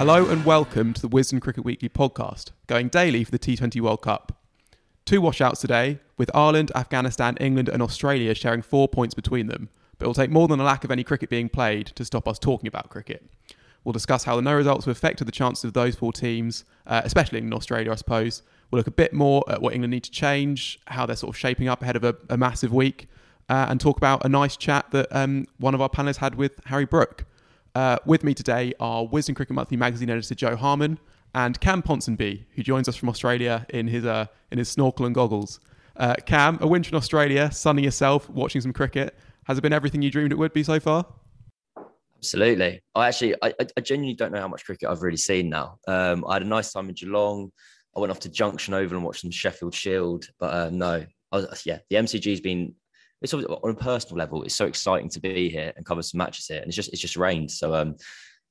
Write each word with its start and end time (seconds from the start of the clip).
Hello 0.00 0.26
and 0.30 0.46
welcome 0.46 0.94
to 0.94 1.02
the 1.02 1.10
Wisden 1.10 1.42
Cricket 1.42 1.62
Weekly 1.62 1.90
podcast, 1.90 2.52
going 2.66 2.88
daily 2.88 3.22
for 3.22 3.30
the 3.30 3.38
T20 3.38 3.82
World 3.82 4.00
Cup. 4.00 4.32
Two 5.04 5.20
washouts 5.20 5.60
today, 5.60 5.98
with 6.16 6.34
Ireland, 6.34 6.72
Afghanistan, 6.74 7.36
England, 7.38 7.68
and 7.68 7.82
Australia 7.82 8.34
sharing 8.34 8.62
four 8.62 8.88
points 8.88 9.12
between 9.12 9.48
them, 9.48 9.68
but 9.98 10.06
it 10.06 10.08
will 10.08 10.14
take 10.14 10.30
more 10.30 10.48
than 10.48 10.58
a 10.58 10.64
lack 10.64 10.84
of 10.84 10.90
any 10.90 11.04
cricket 11.04 11.28
being 11.28 11.50
played 11.50 11.88
to 11.88 12.06
stop 12.06 12.26
us 12.26 12.38
talking 12.38 12.66
about 12.66 12.88
cricket. 12.88 13.30
We'll 13.84 13.92
discuss 13.92 14.24
how 14.24 14.36
the 14.36 14.40
no 14.40 14.54
results 14.54 14.86
have 14.86 14.96
affected 14.96 15.26
the 15.26 15.32
chances 15.32 15.64
of 15.64 15.74
those 15.74 15.96
four 15.96 16.14
teams, 16.14 16.64
uh, 16.86 17.02
especially 17.04 17.40
in 17.40 17.52
Australia, 17.52 17.92
I 17.92 17.96
suppose. 17.96 18.40
We'll 18.70 18.78
look 18.78 18.86
a 18.86 18.92
bit 18.92 19.12
more 19.12 19.44
at 19.50 19.60
what 19.60 19.74
England 19.74 19.90
need 19.90 20.04
to 20.04 20.10
change, 20.10 20.80
how 20.86 21.04
they're 21.04 21.14
sort 21.14 21.36
of 21.36 21.38
shaping 21.38 21.68
up 21.68 21.82
ahead 21.82 21.96
of 21.96 22.04
a, 22.04 22.16
a 22.30 22.38
massive 22.38 22.72
week, 22.72 23.06
uh, 23.50 23.66
and 23.68 23.78
talk 23.78 23.98
about 23.98 24.24
a 24.24 24.30
nice 24.30 24.56
chat 24.56 24.92
that 24.92 25.08
um, 25.14 25.46
one 25.58 25.74
of 25.74 25.82
our 25.82 25.90
panelists 25.90 26.16
had 26.16 26.36
with 26.36 26.58
Harry 26.64 26.86
Brook. 26.86 27.26
Uh, 27.74 27.98
with 28.04 28.24
me 28.24 28.34
today 28.34 28.72
are 28.80 29.04
Wisden 29.04 29.36
Cricket 29.36 29.54
Monthly 29.54 29.76
magazine 29.76 30.10
editor 30.10 30.34
Jo 30.34 30.56
Harman 30.56 30.98
and 31.34 31.60
Cam 31.60 31.82
Ponsonby, 31.82 32.44
who 32.54 32.62
joins 32.62 32.88
us 32.88 32.96
from 32.96 33.08
Australia 33.08 33.64
in 33.68 33.86
his 33.86 34.04
uh, 34.04 34.26
in 34.50 34.58
his 34.58 34.68
snorkel 34.68 35.06
and 35.06 35.14
goggles. 35.14 35.60
Uh, 35.96 36.14
Cam, 36.26 36.58
a 36.60 36.66
winter 36.66 36.90
in 36.90 36.96
Australia, 36.96 37.50
sunning 37.52 37.84
yourself, 37.84 38.28
watching 38.30 38.60
some 38.60 38.72
cricket. 38.72 39.14
Has 39.44 39.58
it 39.58 39.60
been 39.60 39.72
everything 39.72 40.02
you 40.02 40.10
dreamed 40.10 40.32
it 40.32 40.38
would 40.38 40.52
be 40.52 40.62
so 40.62 40.80
far? 40.80 41.06
Absolutely. 42.18 42.80
I 42.94 43.08
actually, 43.08 43.34
I, 43.42 43.54
I 43.60 43.80
genuinely 43.80 44.14
don't 44.14 44.32
know 44.32 44.40
how 44.40 44.48
much 44.48 44.64
cricket 44.64 44.88
I've 44.88 45.02
really 45.02 45.16
seen 45.16 45.48
now. 45.48 45.78
Um, 45.88 46.24
I 46.28 46.34
had 46.34 46.42
a 46.42 46.46
nice 46.46 46.72
time 46.72 46.88
in 46.88 46.94
Geelong. 46.94 47.50
I 47.96 48.00
went 48.00 48.10
off 48.10 48.20
to 48.20 48.28
Junction 48.28 48.74
Oval 48.74 48.96
and 48.96 49.04
watched 49.04 49.22
some 49.22 49.30
Sheffield 49.30 49.74
Shield. 49.74 50.26
But 50.38 50.52
uh, 50.52 50.70
no, 50.70 51.04
was, 51.32 51.62
yeah, 51.64 51.78
the 51.88 51.96
MCG's 51.96 52.40
been 52.40 52.74
it's 53.22 53.34
on 53.34 53.44
a 53.44 53.74
personal 53.74 54.16
level, 54.16 54.42
it's 54.42 54.54
so 54.54 54.66
exciting 54.66 55.08
to 55.10 55.20
be 55.20 55.48
here 55.48 55.72
and 55.76 55.84
cover 55.84 56.02
some 56.02 56.18
matches 56.18 56.46
here. 56.46 56.58
And 56.58 56.66
it's 56.66 56.76
just 56.76 56.90
it's 56.92 57.00
just 57.00 57.16
rained. 57.16 57.50
So 57.50 57.74
um 57.74 57.96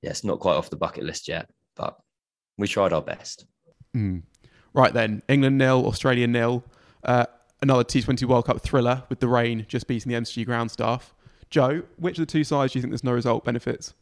yeah, 0.01 0.11
it's 0.11 0.23
not 0.23 0.39
quite 0.39 0.55
off 0.55 0.69
the 0.69 0.77
bucket 0.77 1.03
list 1.03 1.27
yet, 1.27 1.49
but 1.75 1.97
we 2.57 2.67
tried 2.67 2.93
our 2.93 3.01
best. 3.01 3.45
Mm. 3.95 4.23
Right 4.73 4.93
then, 4.93 5.23
England 5.27 5.57
nil, 5.57 5.85
Australia 5.87 6.27
nil. 6.27 6.63
Uh, 7.03 7.25
another 7.61 7.83
T20 7.83 8.23
World 8.25 8.45
Cup 8.45 8.61
thriller 8.61 9.03
with 9.09 9.19
the 9.19 9.27
rain 9.27 9.65
just 9.67 9.87
beating 9.87 10.11
the 10.11 10.19
MCG 10.19 10.45
ground 10.45 10.71
staff. 10.71 11.13
Joe, 11.49 11.83
which 11.97 12.19
of 12.19 12.27
the 12.27 12.31
two 12.31 12.43
sides 12.43 12.73
do 12.73 12.79
you 12.79 12.81
think 12.81 12.91
there's 12.91 13.03
no 13.03 13.13
result 13.13 13.43
benefits? 13.43 13.93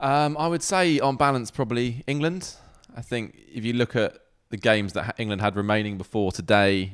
Um, 0.00 0.36
I 0.38 0.48
would 0.48 0.62
say, 0.62 0.98
on 0.98 1.16
balance, 1.16 1.50
probably 1.50 2.02
England. 2.06 2.54
I 2.96 3.02
think 3.02 3.36
if 3.52 3.64
you 3.64 3.74
look 3.74 3.94
at 3.94 4.18
the 4.50 4.56
games 4.56 4.92
that 4.94 5.14
England 5.18 5.42
had 5.42 5.56
remaining 5.56 5.98
before 5.98 6.32
today, 6.32 6.92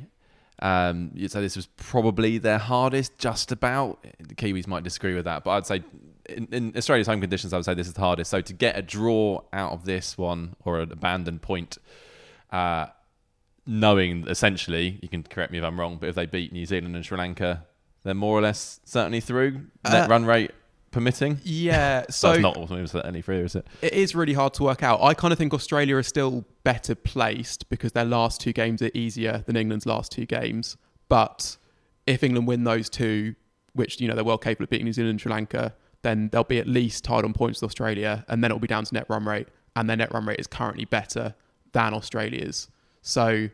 um, 0.60 1.10
you'd 1.14 1.30
say 1.30 1.40
this 1.40 1.56
was 1.56 1.66
probably 1.66 2.38
their 2.38 2.58
hardest, 2.58 3.18
just 3.18 3.50
about. 3.50 4.04
The 4.18 4.34
Kiwis 4.34 4.66
might 4.66 4.84
disagree 4.84 5.14
with 5.14 5.24
that, 5.24 5.42
but 5.44 5.50
I'd 5.52 5.66
say 5.66 5.82
in, 6.28 6.48
in, 6.52 6.76
Australia's 6.76 7.06
home 7.06 7.20
conditions, 7.20 7.52
I 7.52 7.56
would 7.56 7.64
say 7.64 7.74
this 7.74 7.86
is 7.86 7.94
the 7.94 8.00
hardest. 8.00 8.30
So 8.30 8.40
to 8.40 8.52
get 8.52 8.78
a 8.78 8.82
draw 8.82 9.42
out 9.52 9.72
of 9.72 9.84
this 9.84 10.18
one 10.18 10.54
or 10.64 10.80
an 10.80 10.92
abandoned 10.92 11.42
point, 11.42 11.78
uh, 12.50 12.86
knowing 13.66 14.26
essentially, 14.28 14.98
you 15.02 15.08
can 15.08 15.22
correct 15.22 15.50
me 15.50 15.58
if 15.58 15.64
I'm 15.64 15.80
wrong, 15.80 15.96
but 15.98 16.08
if 16.10 16.14
they 16.14 16.26
beat 16.26 16.52
New 16.52 16.66
Zealand 16.66 16.94
and 16.94 17.04
Sri 17.04 17.16
Lanka, 17.16 17.64
they're 18.02 18.14
more 18.14 18.38
or 18.38 18.42
less 18.42 18.80
certainly 18.84 19.20
through 19.20 19.66
net 19.84 20.04
Uh, 20.04 20.06
run 20.08 20.24
rate 20.24 20.52
permitting. 20.90 21.40
Yeah, 21.42 22.04
So 22.10 22.32
it's 22.32 22.42
not 22.42 22.56
certainly 22.88 23.22
through, 23.22 23.44
is 23.44 23.54
it? 23.54 23.66
it 23.82 23.92
is 23.92 24.14
really 24.14 24.34
hard 24.34 24.54
to 24.54 24.62
work 24.62 24.82
out. 24.82 25.02
I 25.02 25.14
kind 25.14 25.32
of 25.32 25.38
think 25.38 25.54
Australia 25.54 25.96
is 25.98 26.06
still 26.06 26.44
better 26.64 26.94
placed 26.94 27.68
because 27.68 27.92
their 27.92 28.04
last 28.04 28.40
two 28.40 28.52
games 28.52 28.82
are 28.82 28.90
easier 28.94 29.44
than 29.46 29.56
England's 29.56 29.86
last 29.86 30.12
two 30.12 30.26
games. 30.26 30.76
But 31.08 31.56
if 32.06 32.22
England 32.22 32.46
win 32.48 32.64
those 32.64 32.88
two, 32.88 33.34
which 33.74 34.00
you 34.00 34.08
know 34.08 34.14
they're 34.14 34.24
well 34.24 34.38
capable 34.38 34.64
of 34.64 34.70
beating 34.70 34.86
New 34.86 34.92
Zealand 34.92 35.10
and 35.10 35.20
Sri 35.20 35.30
Lanka, 35.30 35.74
then 36.02 36.28
they'll 36.32 36.44
be 36.44 36.58
at 36.58 36.66
least 36.66 37.04
tied 37.04 37.24
on 37.24 37.32
points 37.32 37.60
with 37.60 37.68
Australia, 37.68 38.24
and 38.28 38.42
then 38.42 38.50
it'll 38.50 38.60
be 38.60 38.66
down 38.66 38.84
to 38.84 38.94
net 38.94 39.06
run 39.08 39.24
rate, 39.24 39.48
and 39.76 39.88
their 39.88 39.96
net 39.96 40.12
run 40.12 40.26
rate 40.26 40.40
is 40.40 40.46
currently 40.46 40.84
better 40.84 41.34
than 41.72 41.94
Australia's. 41.94 42.68
So 43.02 43.48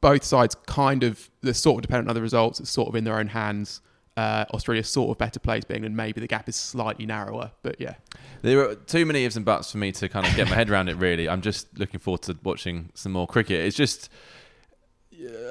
both 0.00 0.22
sides 0.22 0.54
kind 0.66 1.02
of 1.02 1.30
they're 1.40 1.54
sort 1.54 1.78
of 1.78 1.82
dependent 1.82 2.08
on 2.08 2.14
the 2.14 2.22
results. 2.22 2.60
It's 2.60 2.70
sort 2.70 2.88
of 2.88 2.94
in 2.94 3.04
their 3.04 3.18
own 3.18 3.28
hands. 3.28 3.80
Uh, 4.16 4.44
sort 4.82 5.10
of 5.10 5.18
better 5.18 5.40
placed, 5.40 5.66
being 5.66 5.84
and 5.84 5.96
maybe 5.96 6.20
the 6.20 6.26
gap 6.28 6.48
is 6.48 6.54
slightly 6.54 7.04
narrower. 7.04 7.50
But 7.62 7.80
yeah, 7.80 7.94
There 8.42 8.60
are 8.60 8.76
too 8.76 9.04
many 9.04 9.24
ifs 9.24 9.34
and 9.34 9.44
buts 9.44 9.72
for 9.72 9.78
me 9.78 9.90
to 9.92 10.08
kind 10.08 10.24
of 10.24 10.34
get 10.36 10.48
my 10.48 10.54
head 10.54 10.70
around 10.70 10.88
it. 10.88 10.96
Really, 10.96 11.28
I'm 11.28 11.40
just 11.40 11.76
looking 11.78 11.98
forward 11.98 12.22
to 12.22 12.36
watching 12.44 12.90
some 12.94 13.10
more 13.10 13.26
cricket. 13.26 13.64
It's 13.64 13.76
just, 13.76 14.08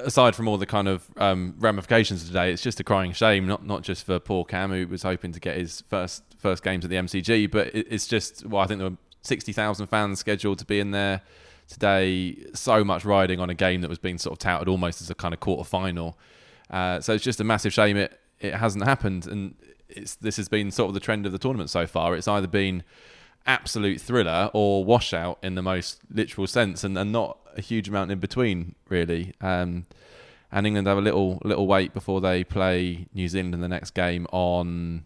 aside 0.02 0.34
from 0.34 0.48
all 0.48 0.56
the 0.56 0.66
kind 0.66 0.88
of 0.88 1.06
um, 1.18 1.56
ramifications 1.58 2.26
today, 2.26 2.52
it's 2.52 2.62
just 2.62 2.80
a 2.80 2.84
crying 2.84 3.12
shame. 3.12 3.46
Not 3.46 3.66
not 3.66 3.82
just 3.82 4.06
for 4.06 4.18
poor 4.18 4.46
Cam, 4.46 4.70
who 4.70 4.86
was 4.86 5.02
hoping 5.02 5.32
to 5.32 5.40
get 5.40 5.58
his 5.58 5.82
first 5.90 6.22
first 6.38 6.62
games 6.62 6.84
at 6.84 6.90
the 6.90 6.96
MCG, 6.96 7.50
but 7.50 7.66
it, 7.74 7.86
it's 7.90 8.06
just 8.06 8.46
well, 8.46 8.62
I 8.62 8.66
think 8.66 8.78
there 8.78 8.88
were 8.88 8.96
sixty 9.20 9.52
thousand 9.52 9.88
fans 9.88 10.20
scheduled 10.20 10.58
to 10.60 10.64
be 10.64 10.80
in 10.80 10.90
there 10.90 11.20
today. 11.68 12.46
So 12.54 12.82
much 12.82 13.04
riding 13.04 13.40
on 13.40 13.50
a 13.50 13.54
game 13.54 13.82
that 13.82 13.90
was 13.90 13.98
being 13.98 14.16
sort 14.16 14.32
of 14.32 14.38
touted 14.38 14.68
almost 14.68 15.02
as 15.02 15.10
a 15.10 15.14
kind 15.14 15.34
of 15.34 15.40
quarter 15.40 15.68
final. 15.68 16.18
Uh, 16.70 16.98
so 17.00 17.12
it's 17.12 17.22
just 17.22 17.40
a 17.40 17.44
massive 17.44 17.74
shame 17.74 17.98
it 17.98 18.18
it 18.44 18.54
hasn't 18.54 18.84
happened, 18.84 19.26
and 19.26 19.54
it's 19.88 20.14
this 20.16 20.36
has 20.36 20.48
been 20.48 20.70
sort 20.70 20.88
of 20.88 20.94
the 20.94 21.00
trend 21.00 21.26
of 21.26 21.32
the 21.32 21.38
tournament 21.38 21.70
so 21.70 21.86
far. 21.86 22.14
It's 22.14 22.28
either 22.28 22.46
been 22.46 22.82
absolute 23.46 24.00
thriller 24.00 24.50
or 24.52 24.84
washout 24.84 25.38
in 25.42 25.54
the 25.54 25.62
most 25.62 26.00
literal 26.10 26.46
sense, 26.46 26.84
and, 26.84 26.96
and 26.98 27.12
not 27.12 27.38
a 27.56 27.60
huge 27.60 27.88
amount 27.88 28.10
in 28.10 28.18
between, 28.18 28.74
really. 28.88 29.34
Um, 29.40 29.86
and 30.52 30.66
England 30.66 30.86
have 30.86 30.98
a 30.98 31.00
little 31.00 31.40
little 31.42 31.66
wait 31.66 31.92
before 31.92 32.20
they 32.20 32.44
play 32.44 33.06
New 33.14 33.28
Zealand 33.28 33.54
in 33.54 33.60
the 33.60 33.68
next 33.68 33.90
game 33.90 34.26
on 34.30 35.04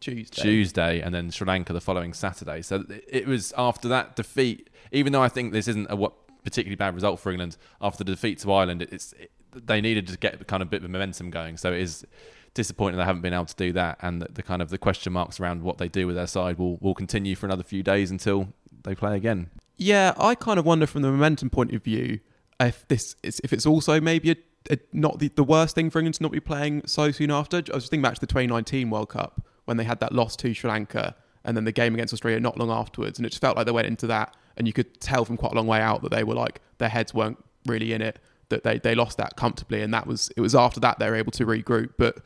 Tuesday. 0.00 0.42
Tuesday, 0.42 1.00
and 1.00 1.14
then 1.14 1.30
Sri 1.30 1.46
Lanka 1.46 1.72
the 1.72 1.80
following 1.80 2.14
Saturday. 2.14 2.62
So 2.62 2.84
it 3.08 3.26
was 3.26 3.52
after 3.58 3.88
that 3.88 4.16
defeat, 4.16 4.70
even 4.92 5.12
though 5.12 5.22
I 5.22 5.28
think 5.28 5.52
this 5.52 5.68
isn't 5.68 5.90
a 5.90 5.96
what 5.96 6.12
particularly 6.44 6.76
bad 6.76 6.94
result 6.94 7.20
for 7.20 7.30
England 7.30 7.56
after 7.80 8.04
the 8.04 8.12
defeat 8.12 8.38
to 8.38 8.52
Ireland, 8.52 8.82
it's 8.82 9.12
it, 9.14 9.32
they 9.52 9.80
needed 9.80 10.06
to 10.08 10.16
get 10.16 10.46
kind 10.46 10.62
of 10.62 10.70
bit 10.70 10.82
of 10.82 10.90
momentum 10.90 11.30
going. 11.30 11.56
So 11.56 11.72
it 11.72 11.80
is 11.80 12.06
disappointing 12.54 12.98
they 12.98 13.04
haven't 13.04 13.22
been 13.22 13.34
able 13.34 13.46
to 13.46 13.56
do 13.56 13.72
that, 13.72 13.98
and 14.02 14.22
the, 14.22 14.28
the 14.32 14.42
kind 14.42 14.62
of 14.62 14.70
the 14.70 14.78
question 14.78 15.12
marks 15.12 15.40
around 15.40 15.62
what 15.62 15.78
they 15.78 15.88
do 15.88 16.06
with 16.06 16.16
their 16.16 16.26
side 16.26 16.58
will 16.58 16.76
will 16.78 16.94
continue 16.94 17.34
for 17.34 17.46
another 17.46 17.62
few 17.62 17.82
days 17.82 18.10
until 18.10 18.48
they 18.82 18.94
play 18.94 19.16
again. 19.16 19.50
Yeah, 19.76 20.12
I 20.18 20.34
kind 20.34 20.58
of 20.58 20.66
wonder 20.66 20.86
from 20.86 21.02
the 21.02 21.10
momentum 21.10 21.50
point 21.50 21.72
of 21.72 21.84
view 21.84 22.20
if 22.60 22.86
this 22.88 23.14
is, 23.22 23.40
if 23.44 23.52
it's 23.52 23.66
also 23.66 24.00
maybe 24.00 24.32
a, 24.32 24.36
a, 24.70 24.78
not 24.92 25.20
the, 25.20 25.28
the 25.28 25.44
worst 25.44 25.74
thing 25.74 25.90
for 25.90 26.00
England 26.00 26.16
to 26.16 26.22
not 26.22 26.32
be 26.32 26.40
playing 26.40 26.82
so 26.86 27.10
soon 27.12 27.30
after. 27.30 27.58
I 27.58 27.74
was 27.74 27.88
thinking 27.88 28.02
back 28.02 28.14
to 28.14 28.20
the 28.20 28.26
2019 28.26 28.90
World 28.90 29.10
Cup 29.10 29.46
when 29.66 29.76
they 29.76 29.84
had 29.84 30.00
that 30.00 30.12
loss 30.12 30.34
to 30.36 30.52
Sri 30.52 30.68
Lanka 30.68 31.14
and 31.44 31.56
then 31.56 31.64
the 31.64 31.72
game 31.72 31.94
against 31.94 32.12
Australia 32.12 32.40
not 32.40 32.58
long 32.58 32.70
afterwards, 32.70 33.18
and 33.18 33.24
it 33.24 33.30
just 33.30 33.40
felt 33.40 33.56
like 33.56 33.66
they 33.66 33.72
went 33.72 33.86
into 33.86 34.06
that, 34.08 34.36
and 34.56 34.66
you 34.66 34.72
could 34.72 35.00
tell 35.00 35.24
from 35.24 35.36
quite 35.36 35.52
a 35.52 35.54
long 35.54 35.66
way 35.66 35.80
out 35.80 36.02
that 36.02 36.10
they 36.10 36.24
were 36.24 36.34
like 36.34 36.60
their 36.78 36.88
heads 36.88 37.14
weren't 37.14 37.42
really 37.64 37.92
in 37.92 38.02
it, 38.02 38.18
that 38.50 38.64
they 38.64 38.78
they 38.78 38.94
lost 38.94 39.18
that 39.18 39.36
comfortably, 39.36 39.82
and 39.82 39.92
that 39.94 40.06
was 40.06 40.30
it 40.36 40.40
was 40.40 40.54
after 40.54 40.80
that 40.80 40.98
they 40.98 41.08
were 41.08 41.16
able 41.16 41.32
to 41.32 41.46
regroup, 41.46 41.90
but 41.96 42.18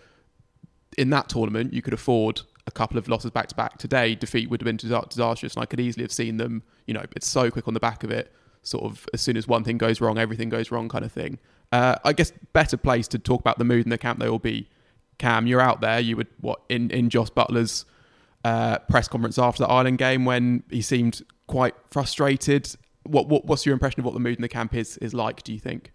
in 0.99 1.11
that 1.11 1.29
tournament, 1.29 1.73
you 1.73 1.83
could 1.83 1.95
afford 1.95 2.43
a 2.67 2.71
couple 2.71 2.99
of 2.99 3.09
losses 3.09 3.31
back 3.31 3.49
to 3.49 3.55
back. 3.55 3.79
Today, 3.79 4.15
defeat 4.15 4.51
would 4.51 4.61
have 4.61 4.67
been 4.67 4.77
disastrous, 4.77 5.55
and 5.55 5.63
I 5.63 5.67
could 5.67 5.81
easily 5.81 6.05
have 6.05 6.13
seen 6.13 6.37
them. 6.37 6.63
You 6.87 6.95
know, 6.95 7.05
it's 7.17 7.27
so 7.27 7.51
quick 7.51 7.67
on 7.67 7.75
the 7.75 7.81
back 7.81 8.05
of 8.05 8.11
it. 8.11 8.33
Sort 8.63 8.85
of 8.85 9.07
as 9.13 9.21
soon 9.21 9.37
as 9.37 9.49
one 9.49 9.65
thing 9.65 9.79
goes 9.79 10.01
wrong, 10.01 10.19
everything 10.19 10.49
goes 10.49 10.71
wrong, 10.71 10.89
kind 10.89 11.05
of 11.05 11.13
thing. 11.13 11.39
Uh, 11.73 11.97
I 12.05 12.13
guess 12.13 12.33
better 12.53 12.77
place 12.77 13.09
to 13.09 13.19
talk 13.19 13.41
about 13.41 13.59
the 13.59 13.65
mood 13.65 13.85
in 13.85 13.91
the 13.91 13.99
camp 13.99 14.21
they 14.21 14.29
will 14.29 14.39
be. 14.39 14.69
Cam, 15.19 15.47
you're 15.47 15.61
out 15.61 15.81
there. 15.81 15.99
You 15.99 16.17
would 16.17 16.29
what 16.41 16.61
in 16.69 16.91
in 16.91 17.11
Jos 17.11 17.31
Buttler's 17.31 17.85
uh, 18.45 18.79
press 18.91 19.09
conference 19.09 19.39
after 19.39 19.65
the 19.65 19.69
Ireland 19.69 19.99
game 19.99 20.25
when 20.25 20.63
he 20.71 20.83
seemed 20.83 21.23
quite 21.47 21.75
frustrated. 21.91 22.75
What, 23.05 23.29
what 23.29 23.45
what's 23.45 23.67
your 23.67 23.73
impression 23.73 24.01
of 24.01 24.05
what 24.05 24.15
the 24.15 24.21
mood 24.21 24.37
in 24.37 24.43
the 24.43 24.49
camp 24.49 24.75
is 24.75 24.97
is 24.99 25.15
like? 25.15 25.43
Do 25.43 25.53
you 25.53 25.59
think? 25.59 25.92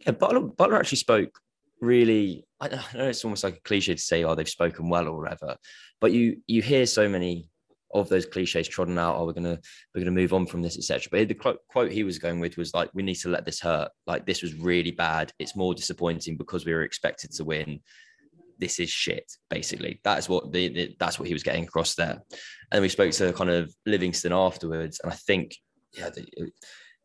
Yeah, 0.00 0.12
Buttler, 0.12 0.54
Buttler 0.54 0.78
actually 0.78 0.98
spoke 0.98 1.38
really 1.80 2.46
I 2.60 2.68
know 2.68 3.08
it's 3.08 3.24
almost 3.24 3.44
like 3.44 3.56
a 3.56 3.60
cliche 3.60 3.94
to 3.94 4.00
say, 4.00 4.24
oh, 4.24 4.34
they've 4.34 4.48
spoken 4.48 4.88
well 4.88 5.08
or 5.08 5.18
whatever, 5.20 5.56
but 6.00 6.12
you 6.12 6.38
you 6.46 6.62
hear 6.62 6.86
so 6.86 7.08
many 7.08 7.48
of 7.92 8.08
those 8.08 8.26
cliches 8.26 8.68
trodden 8.68 8.98
out. 8.98 9.16
Oh, 9.16 9.24
we're 9.24 9.32
gonna 9.32 9.58
we're 9.94 10.00
gonna 10.00 10.10
move 10.10 10.32
on 10.32 10.46
from 10.46 10.62
this, 10.62 10.76
etc. 10.76 11.08
But 11.10 11.28
the 11.28 11.58
quote 11.68 11.92
he 11.92 12.02
was 12.02 12.18
going 12.18 12.40
with 12.40 12.56
was 12.56 12.74
like, 12.74 12.90
"We 12.94 13.02
need 13.02 13.16
to 13.16 13.28
let 13.28 13.44
this 13.44 13.60
hurt. 13.60 13.90
Like 14.06 14.26
this 14.26 14.42
was 14.42 14.54
really 14.54 14.90
bad. 14.90 15.32
It's 15.38 15.56
more 15.56 15.74
disappointing 15.74 16.36
because 16.36 16.64
we 16.64 16.74
were 16.74 16.82
expected 16.82 17.32
to 17.32 17.44
win. 17.44 17.80
This 18.58 18.80
is 18.80 18.90
shit." 18.90 19.30
Basically, 19.48 20.00
that's 20.02 20.28
what 20.28 20.52
the, 20.52 20.68
the 20.68 20.96
that's 20.98 21.18
what 21.18 21.28
he 21.28 21.34
was 21.34 21.44
getting 21.44 21.64
across 21.64 21.94
there. 21.94 22.20
And 22.72 22.82
we 22.82 22.88
spoke 22.88 23.12
to 23.12 23.32
kind 23.32 23.50
of 23.50 23.74
Livingstone 23.86 24.32
afterwards, 24.32 25.00
and 25.02 25.12
I 25.12 25.16
think 25.16 25.56
yeah, 25.92 26.10
the, 26.10 26.50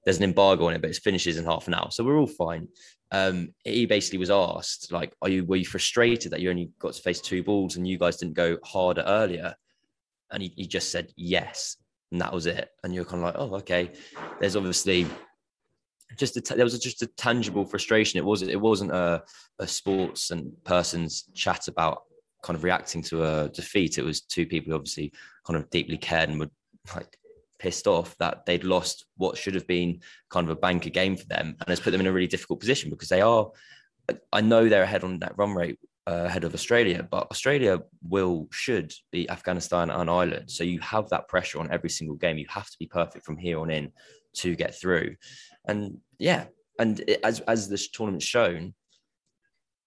there's 0.05 0.17
an 0.17 0.23
embargo 0.23 0.67
on 0.67 0.73
it, 0.73 0.81
but 0.81 0.89
it 0.89 0.97
finishes 0.97 1.37
in 1.37 1.45
half 1.45 1.67
an 1.67 1.73
hour, 1.73 1.89
so 1.91 2.03
we're 2.03 2.17
all 2.17 2.27
fine 2.27 2.67
um, 3.11 3.53
he 3.63 3.85
basically 3.85 4.19
was 4.19 4.29
asked, 4.29 4.91
like, 4.91 5.13
are 5.21 5.29
you 5.29 5.43
were 5.45 5.55
you 5.55 5.65
frustrated 5.65 6.31
that 6.31 6.41
you 6.41 6.49
only 6.49 6.71
got 6.79 6.93
to 6.93 7.01
face 7.01 7.21
two 7.21 7.43
balls 7.43 7.75
and 7.75 7.87
you 7.87 7.97
guys 7.97 8.17
didn't 8.17 8.35
go 8.35 8.57
harder 8.63 9.03
earlier? 9.05 9.55
And 10.31 10.43
he, 10.43 10.53
he 10.55 10.67
just 10.67 10.91
said 10.91 11.11
yes, 11.15 11.77
and 12.11 12.21
that 12.21 12.33
was 12.33 12.45
it. 12.45 12.69
And 12.83 12.93
you're 12.93 13.05
kind 13.05 13.23
of 13.23 13.25
like, 13.25 13.35
oh, 13.37 13.55
okay. 13.57 13.91
There's 14.39 14.55
obviously 14.55 15.07
just 16.17 16.37
a, 16.37 16.55
there 16.55 16.65
was 16.65 16.77
just 16.77 17.01
a 17.01 17.07
tangible 17.07 17.65
frustration. 17.65 18.19
It 18.19 18.25
wasn't 18.25 18.51
it 18.51 18.61
wasn't 18.61 18.91
a, 18.91 19.23
a 19.57 19.67
sports 19.67 20.29
and 20.29 20.51
person's 20.63 21.23
chat 21.33 21.67
about 21.67 22.03
kind 22.43 22.55
of 22.55 22.63
reacting 22.63 23.01
to 23.03 23.23
a 23.23 23.49
defeat. 23.49 23.97
It 23.97 24.03
was 24.03 24.21
two 24.21 24.45
people 24.45 24.71
who 24.71 24.75
obviously 24.75 25.11
kind 25.47 25.57
of 25.57 25.67
deeply 25.71 25.97
cared 25.97 26.29
and 26.29 26.39
would 26.39 26.51
like 26.95 27.17
pissed 27.59 27.87
off 27.87 28.17
that 28.17 28.45
they'd 28.45 28.63
lost 28.63 29.05
what 29.17 29.37
should 29.37 29.53
have 29.53 29.67
been 29.67 29.99
kind 30.29 30.47
of 30.47 30.57
a 30.57 30.59
banker 30.59 30.89
game 30.89 31.15
for 31.15 31.25
them 31.25 31.55
and 31.59 31.69
has 31.69 31.79
put 31.79 31.91
them 31.91 32.01
in 32.01 32.07
a 32.07 32.11
really 32.11 32.27
difficult 32.27 32.59
position 32.59 32.89
because 32.89 33.09
they 33.09 33.21
are 33.21 33.51
I 34.33 34.41
know 34.41 34.67
they're 34.67 34.83
ahead 34.83 35.03
on 35.03 35.19
that 35.19 35.37
run 35.37 35.53
rate 35.53 35.77
uh, 36.07 36.23
ahead 36.25 36.43
of 36.43 36.53
Australia, 36.53 37.07
but 37.09 37.29
Australia 37.29 37.79
will 38.07 38.47
should 38.51 38.91
be 39.11 39.29
Afghanistan 39.29 39.89
and 39.89 40.09
Ireland. 40.09 40.49
So 40.49 40.63
you 40.63 40.79
have 40.79 41.09
that 41.09 41.27
pressure 41.27 41.59
on 41.59 41.71
every 41.71 41.89
single 41.89 42.15
game. 42.15 42.37
You 42.37 42.47
have 42.49 42.69
to 42.69 42.77
be 42.79 42.87
perfect 42.87 43.25
from 43.25 43.37
here 43.37 43.59
on 43.59 43.69
in 43.69 43.91
to 44.37 44.55
get 44.55 44.73
through. 44.73 45.15
And 45.67 45.99
yeah, 46.17 46.45
and 46.79 46.99
it, 47.01 47.19
as 47.23 47.41
as 47.41 47.69
this 47.69 47.89
tournament's 47.89 48.25
shown, 48.25 48.73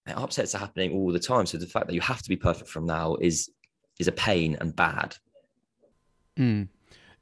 upsets 0.07 0.55
are 0.55 0.59
happening 0.59 0.93
all 0.93 1.11
the 1.11 1.19
time. 1.19 1.45
So 1.45 1.57
the 1.57 1.67
fact 1.67 1.87
that 1.87 1.95
you 1.95 2.01
have 2.01 2.21
to 2.21 2.29
be 2.29 2.37
perfect 2.37 2.69
from 2.69 2.85
now 2.85 3.15
is 3.15 3.49
is 3.99 4.07
a 4.07 4.13
pain 4.13 4.57
and 4.61 4.75
bad. 4.75 5.15
Mm. 6.39 6.69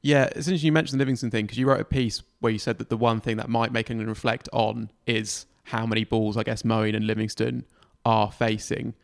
Yeah, 0.02 0.24
it's 0.24 0.48
interesting 0.48 0.66
you 0.66 0.72
mentioned 0.72 0.98
the 0.98 1.02
Livingstone 1.02 1.30
thing 1.30 1.46
because 1.46 1.58
you 1.58 1.68
wrote 1.68 1.80
a 1.80 1.84
piece 1.84 2.22
where 2.40 2.52
you 2.52 2.58
said 2.58 2.78
that 2.78 2.88
the 2.88 2.96
one 2.96 3.20
thing 3.20 3.36
that 3.36 3.48
might 3.48 3.72
make 3.72 3.88
England 3.88 4.08
reflect 4.08 4.48
on 4.52 4.90
is 5.06 5.46
how 5.64 5.86
many 5.86 6.02
balls 6.02 6.36
I 6.36 6.42
guess 6.42 6.64
Moeen 6.64 6.96
and 6.96 7.06
Livingstone 7.06 7.64
are 8.04 8.32
facing. 8.32 8.94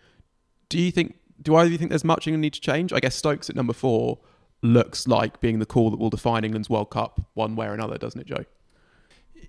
Do 0.69 0.79
you 0.79 0.91
think? 0.91 1.17
Do 1.41 1.55
either 1.55 1.67
of 1.67 1.73
you 1.73 1.79
think 1.79 1.91
there's 1.91 2.05
much 2.05 2.27
England 2.27 2.43
need 2.43 2.55
to 2.55 2.61
change? 2.61 2.93
I 2.93 2.99
guess 2.99 3.15
Stokes 3.15 3.49
at 3.49 3.55
number 3.55 3.73
four 3.73 4.19
looks 4.61 5.07
like 5.07 5.41
being 5.41 5.61
the 5.61 5.67
call 5.67 5.91
that 5.91 5.99
will 6.01 6.11
define 6.11 6.45
England's 6.45 6.69
World 6.69 6.91
Cup 6.91 7.21
one 7.35 7.55
way 7.55 7.67
or 7.69 7.75
another, 7.75 7.97
doesn't 7.97 8.21
it, 8.21 8.27
Joe? 8.27 8.45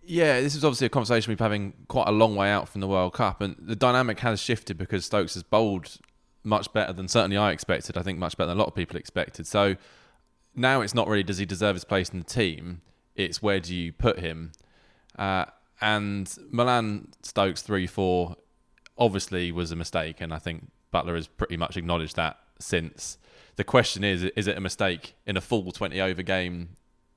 Yeah, 0.04 0.40
this 0.40 0.54
is 0.54 0.64
obviously 0.64 0.86
a 0.86 0.90
conversation 0.90 1.32
we've 1.32 1.38
been 1.40 1.46
having 1.46 1.74
quite 1.88 2.08
a 2.08 2.12
long 2.12 2.36
way 2.36 2.52
out 2.52 2.70
from 2.70 2.82
the 2.82 2.88
World 2.88 3.14
Cup, 3.14 3.42
and 3.42 3.56
the 3.60 3.76
dynamic 3.76 4.20
has 4.20 4.40
shifted 4.40 4.78
because 4.78 5.06
Stokes 5.06 5.34
has 5.34 5.42
bowled 5.42 5.98
much 6.44 6.72
better 6.74 6.94
than 6.94 7.08
certainly 7.08 7.38
I 7.38 7.52
expected. 7.52 7.98
I 7.98 8.04
think 8.04 8.20
much 8.20 8.38
better 8.38 8.50
than 8.50 8.58
a 8.58 8.60
lot 8.60 8.68
of 8.68 8.76
people 8.76 8.98
expected. 8.98 9.48
So 9.48 9.76
now 10.60 10.82
it's 10.82 10.94
not 10.94 11.08
really 11.08 11.24
does 11.24 11.38
he 11.38 11.46
deserve 11.46 11.76
his 11.76 11.86
place 11.86 12.10
in 12.10 12.20
the 12.20 12.26
team. 12.26 12.82
It's 13.16 13.42
where 13.42 13.60
do 13.60 13.74
you 13.74 13.92
put 13.92 14.20
him? 14.20 14.52
Uh, 15.18 15.46
and 15.82 16.34
Malan 16.52 17.10
Stokes 17.24 17.62
three 17.62 17.88
four 17.88 18.36
obviously 18.98 19.52
was 19.52 19.72
a 19.72 19.76
mistake, 19.76 20.18
and 20.20 20.34
I 20.34 20.40
think 20.40 20.70
Buttler 20.94 21.16
has 21.16 21.28
pretty 21.28 21.58
much 21.58 21.78
acknowledged 21.78 22.16
that 22.18 22.38
since. 22.60 23.18
The 23.56 23.64
question 23.64 24.04
is: 24.04 24.24
is 24.24 24.48
it 24.48 24.58
a 24.58 24.62
mistake 24.62 25.16
in 25.26 25.38
a 25.38 25.42
full 25.42 25.72
twenty 25.72 26.02
over 26.02 26.22
game 26.22 26.70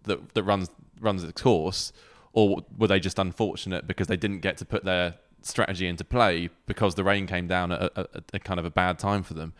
that 0.05 0.35
that 0.35 0.45
runs 0.45 0.71
runs 1.01 1.25
its 1.25 1.41
course, 1.43 1.93
or 2.33 2.63
were 2.79 2.87
they 2.87 3.01
just 3.01 3.19
unfortunate 3.19 3.87
because 3.87 4.07
they 4.07 4.17
didn't 4.17 4.41
get 4.41 4.57
to 4.59 4.65
put 4.65 4.85
their 4.85 5.15
strategy 5.43 5.89
into 5.89 6.05
play 6.05 6.49
because 6.67 6.95
the 6.95 7.03
rain 7.03 7.27
came 7.27 7.49
down 7.49 7.73
at 7.73 7.83
a, 7.83 8.01
a, 8.01 8.23
a 8.35 8.39
kind 8.39 8.61
of 8.61 8.67
a 8.67 8.71
bad 8.71 8.99
time 8.99 9.25
for 9.25 9.35
them? 9.35 9.53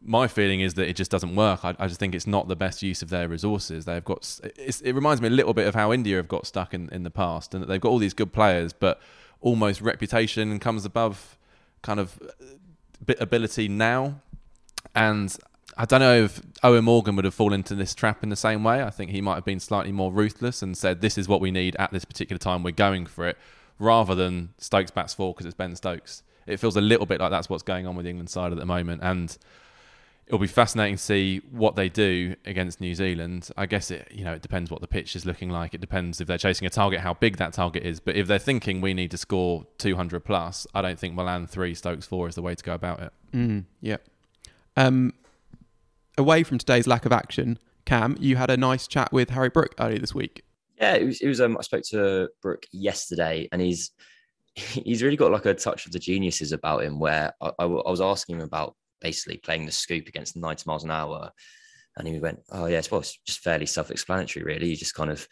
My 0.00 0.28
feeling 0.28 0.60
is 0.60 0.74
that 0.74 0.88
it 0.88 0.94
just 0.94 1.10
doesn't 1.10 1.34
work. 1.34 1.64
I, 1.64 1.74
I, 1.78 1.88
just 1.88 1.98
think 1.98 2.14
it's 2.14 2.26
not 2.26 2.46
the 2.46 2.54
best 2.54 2.82
use 2.82 3.02
of 3.02 3.10
their 3.10 3.28
resources. 3.28 3.84
They've 3.84 4.04
got 4.04 4.38
it 4.44 4.94
reminds 4.94 5.20
me 5.20 5.26
a 5.26 5.30
little 5.30 5.54
bit 5.54 5.66
of 5.66 5.74
how 5.74 5.92
India 5.92 6.16
have 6.16 6.28
got 6.28 6.46
stuck 6.46 6.72
in, 6.72 6.88
in 6.90 7.02
the 7.02 7.10
past, 7.10 7.52
and 7.52 7.62
that 7.62 7.66
they've 7.66 7.80
got 7.80 7.88
all 7.88 7.98
these 7.98 8.14
good 8.14 8.32
players, 8.32 8.72
but 8.72 9.00
almost 9.40 9.80
reputation 9.80 10.58
comes 10.60 10.84
above 10.84 11.36
kind 11.82 12.00
of 12.00 12.18
uh, 13.08 13.14
ability 13.20 13.68
now. 13.68 14.20
And 14.94 15.36
I 15.76 15.84
don't 15.84 16.00
know 16.00 16.24
if 16.24 16.40
Eoin 16.62 16.84
Morgan 16.84 17.16
would 17.16 17.24
have 17.24 17.34
fallen 17.34 17.60
into 17.60 17.74
this 17.74 17.94
trap 17.94 18.22
in 18.22 18.28
the 18.28 18.36
same 18.36 18.64
way. 18.64 18.82
I 18.82 18.90
think 18.90 19.10
he 19.10 19.20
might 19.20 19.36
have 19.36 19.44
been 19.44 19.60
slightly 19.60 19.92
more 19.92 20.12
ruthless 20.12 20.62
and 20.62 20.76
said, 20.76 21.00
"This 21.00 21.18
is 21.18 21.28
what 21.28 21.40
we 21.40 21.50
need 21.50 21.76
at 21.76 21.92
this 21.92 22.04
particular 22.04 22.38
time. 22.38 22.62
We're 22.62 22.70
going 22.70 23.06
for 23.06 23.26
it," 23.26 23.36
rather 23.78 24.14
than 24.14 24.54
Stokes 24.58 24.90
bats 24.90 25.14
four 25.14 25.34
because 25.34 25.46
it's 25.46 25.54
Ben 25.54 25.76
Stokes. 25.76 26.22
It 26.46 26.58
feels 26.58 26.76
a 26.76 26.80
little 26.80 27.06
bit 27.06 27.20
like 27.20 27.30
that's 27.30 27.50
what's 27.50 27.62
going 27.62 27.86
on 27.86 27.94
with 27.94 28.04
the 28.04 28.10
England 28.10 28.30
side 28.30 28.52
at 28.52 28.58
the 28.58 28.66
moment, 28.66 29.02
and 29.02 29.36
it'll 30.28 30.38
be 30.38 30.46
fascinating 30.46 30.96
to 30.96 31.02
see 31.02 31.40
what 31.50 31.74
they 31.74 31.88
do 31.88 32.36
against 32.44 32.82
New 32.82 32.94
Zealand. 32.94 33.48
I 33.56 33.64
guess 33.64 33.90
it, 33.90 34.08
you 34.12 34.24
know, 34.24 34.34
it 34.34 34.42
depends 34.42 34.70
what 34.70 34.82
the 34.82 34.86
pitch 34.86 35.16
is 35.16 35.24
looking 35.24 35.48
like. 35.48 35.72
It 35.72 35.80
depends 35.80 36.20
if 36.20 36.28
they're 36.28 36.36
chasing 36.36 36.66
a 36.66 36.70
target, 36.70 37.00
how 37.00 37.14
big 37.14 37.38
that 37.38 37.54
target 37.54 37.82
is. 37.82 37.98
But 37.98 38.14
if 38.14 38.26
they're 38.26 38.38
thinking 38.38 38.82
we 38.82 38.92
need 38.92 39.10
to 39.12 39.16
score 39.16 39.66
200 39.78 40.20
plus, 40.20 40.66
I 40.74 40.82
don't 40.82 40.98
think 40.98 41.14
Malan 41.14 41.46
three, 41.46 41.74
Stokes 41.74 42.04
four 42.04 42.28
is 42.28 42.34
the 42.34 42.42
way 42.42 42.54
to 42.54 42.62
go 42.62 42.74
about 42.74 43.00
it. 43.00 43.12
Mm, 43.32 43.64
yeah. 43.80 43.96
Um, 44.76 45.14
away 46.18 46.42
from 46.42 46.58
today's 46.58 46.86
lack 46.86 47.06
of 47.06 47.12
action, 47.12 47.58
Cam, 47.86 48.14
you 48.20 48.36
had 48.36 48.50
a 48.50 48.56
nice 48.58 48.86
chat 48.86 49.10
with 49.10 49.30
Harry 49.30 49.48
Brook 49.48 49.74
earlier 49.80 49.98
this 49.98 50.14
week. 50.14 50.42
Yeah, 50.78 50.94
it 50.94 51.06
was. 51.06 51.20
It 51.22 51.28
was 51.28 51.40
um, 51.40 51.56
I 51.58 51.62
spoke 51.62 51.82
to 51.90 52.28
Brook 52.42 52.64
yesterday, 52.70 53.48
and 53.50 53.62
he's 53.62 53.92
he's 54.54 55.02
really 55.02 55.16
got 55.16 55.32
like 55.32 55.46
a 55.46 55.54
touch 55.54 55.86
of 55.86 55.92
the 55.92 55.98
geniuses 55.98 56.52
about 56.52 56.82
him. 56.82 57.00
Where 57.00 57.32
I, 57.40 57.50
I, 57.58 57.64
I 57.64 57.90
was 57.90 58.02
asking 58.02 58.36
him 58.36 58.42
about 58.42 58.76
basically 59.00 59.38
playing 59.38 59.66
the 59.66 59.72
scoop 59.72 60.08
against 60.08 60.36
90 60.36 60.64
miles 60.66 60.84
an 60.84 60.90
hour. 60.90 61.30
And 61.96 62.06
he 62.06 62.18
went, 62.18 62.40
Oh, 62.50 62.66
yeah, 62.66 62.80
well, 62.90 63.00
it's 63.00 63.18
just 63.26 63.40
fairly 63.40 63.66
self 63.66 63.90
explanatory, 63.90 64.44
really. 64.44 64.68
You 64.68 64.76
just 64.76 64.94
kind 64.94 65.10
of 65.10 65.26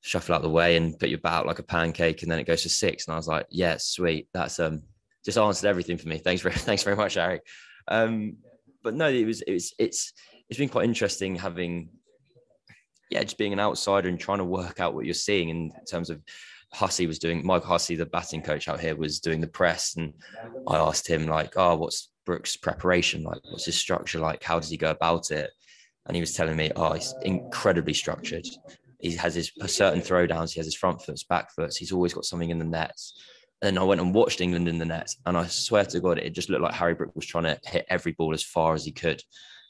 shuffle 0.00 0.34
out 0.34 0.42
the 0.42 0.50
way 0.50 0.76
and 0.76 0.98
put 0.98 1.08
your 1.08 1.18
bat 1.18 1.32
out 1.32 1.46
like 1.46 1.60
a 1.60 1.64
pancake, 1.64 2.22
and 2.22 2.30
then 2.30 2.38
it 2.38 2.46
goes 2.46 2.62
to 2.62 2.68
six. 2.68 3.06
And 3.06 3.14
I 3.14 3.16
was 3.16 3.28
like, 3.28 3.46
Yeah, 3.50 3.76
sweet. 3.78 4.28
That's 4.32 4.58
um 4.58 4.82
just 5.24 5.38
answered 5.38 5.68
everything 5.68 5.96
for 5.96 6.08
me. 6.08 6.18
Thanks 6.18 6.42
very, 6.42 6.54
thanks 6.58 6.82
very 6.82 6.96
much, 6.96 7.14
Harry. 7.14 7.40
Um, 7.88 8.36
but 8.82 8.94
no, 8.94 9.08
it 9.08 9.24
was, 9.24 9.40
it 9.42 9.52
was, 9.52 9.72
it's, 9.78 10.12
it's 10.48 10.58
been 10.58 10.68
quite 10.68 10.84
interesting 10.84 11.36
having, 11.36 11.88
yeah, 13.10 13.22
just 13.22 13.38
being 13.38 13.52
an 13.52 13.60
outsider 13.60 14.08
and 14.08 14.20
trying 14.20 14.38
to 14.38 14.44
work 14.44 14.80
out 14.80 14.94
what 14.94 15.06
you're 15.06 15.14
seeing 15.14 15.48
in 15.48 15.72
terms 15.88 16.10
of 16.10 16.22
Hussey 16.72 17.06
was 17.06 17.18
doing. 17.18 17.46
Mike 17.46 17.64
Hussey, 17.64 17.94
the 17.94 18.04
batting 18.04 18.42
coach 18.42 18.68
out 18.68 18.80
here, 18.80 18.96
was 18.96 19.20
doing 19.20 19.40
the 19.40 19.46
press, 19.46 19.94
and 19.96 20.12
I 20.66 20.76
asked 20.76 21.06
him 21.06 21.26
like, 21.26 21.52
"Oh, 21.56 21.76
what's 21.76 22.10
Brook's 22.24 22.56
preparation 22.56 23.22
like? 23.22 23.40
What's 23.50 23.66
his 23.66 23.76
structure 23.76 24.18
like? 24.18 24.42
How 24.42 24.58
does 24.58 24.70
he 24.70 24.76
go 24.76 24.90
about 24.90 25.30
it? 25.30 25.50
And 26.06 26.14
he 26.14 26.20
was 26.20 26.34
telling 26.34 26.56
me, 26.56 26.70
oh, 26.76 26.92
he's 26.92 27.14
incredibly 27.22 27.94
structured. 27.94 28.46
He 28.98 29.16
has 29.16 29.34
his 29.34 29.52
certain 29.66 30.00
throwdowns. 30.00 30.52
He 30.52 30.60
has 30.60 30.66
his 30.66 30.74
front 30.74 31.02
foots, 31.02 31.24
back 31.24 31.50
foots. 31.54 31.76
He's 31.76 31.92
always 31.92 32.14
got 32.14 32.24
something 32.24 32.50
in 32.50 32.58
the 32.58 32.64
nets. 32.64 33.22
And 33.62 33.78
I 33.78 33.82
went 33.82 34.00
and 34.00 34.14
watched 34.14 34.40
England 34.40 34.68
in 34.68 34.78
the 34.78 34.84
net, 34.84 35.14
and 35.24 35.38
I 35.38 35.46
swear 35.46 35.86
to 35.86 36.00
God, 36.00 36.18
it 36.18 36.30
just 36.30 36.50
looked 36.50 36.62
like 36.62 36.74
Harry 36.74 36.92
Brook 36.92 37.14
was 37.14 37.24
trying 37.24 37.44
to 37.44 37.58
hit 37.64 37.86
every 37.88 38.12
ball 38.12 38.34
as 38.34 38.42
far 38.42 38.74
as 38.74 38.84
he 38.84 38.92
could. 38.92 39.22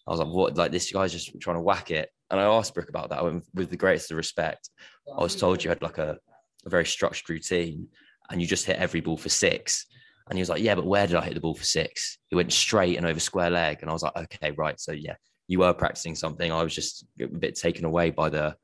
I 0.07 0.11
was 0.11 0.21
like, 0.21 0.29
what? 0.29 0.57
Like 0.57 0.73
this 0.73 0.91
guy's 0.91 1.13
just 1.13 1.39
trying 1.41 1.57
to 1.57 1.63
whack 1.63 1.91
it. 1.91 2.11
And 2.31 2.41
I 2.41 2.45
asked 2.45 2.75
Brook 2.75 2.89
about 2.89 3.11
that 3.11 3.23
with 3.55 3.71
the 3.71 3.77
greatest 3.77 4.11
of 4.11 4.17
respect. 4.17 4.71
I 5.17 5.23
was 5.23 5.37
told 5.37 5.63
you 5.63 5.71
had 5.71 5.83
like 5.83 5.99
a, 5.99 6.19
a 6.67 6.69
very 6.69 6.87
structured 6.87 7.29
routine 7.31 7.89
and 8.31 8.41
you 8.41 8.47
just 8.47 8.67
hit 8.67 8.79
every 8.79 9.01
ball 9.01 9.17
for 9.17 9.29
six. 9.29 9.87
And 10.29 10.39
he 10.39 10.41
was 10.41 10.49
like, 10.49 10.63
Yeah, 10.63 10.75
but 10.75 10.87
where 10.87 11.07
did 11.07 11.17
I 11.17 11.25
hit 11.25 11.35
the 11.35 11.41
ball 11.41 11.55
for 11.55 11.65
six? 11.65 12.19
It 12.31 12.37
went 12.37 12.53
straight 12.53 12.97
and 12.97 13.07
over 13.07 13.21
square 13.21 13.51
leg. 13.51 13.79
And 13.81 13.91
I 13.91 13.93
was 13.93 14.03
like, 14.03 14.17
Okay, 14.17 14.53
right. 14.53 14.79
So 14.81 14.93
yeah, 14.93 15.15
you 15.49 15.59
were 15.59 15.75
practicing 15.75 16.15
something. 16.15 16.51
I 16.51 16.63
was 16.63 16.75
just 16.75 17.05
a 17.21 17.27
bit 17.27 17.55
taken 17.55 17.85
away 17.85 18.11
by 18.11 18.29
the 18.31 18.57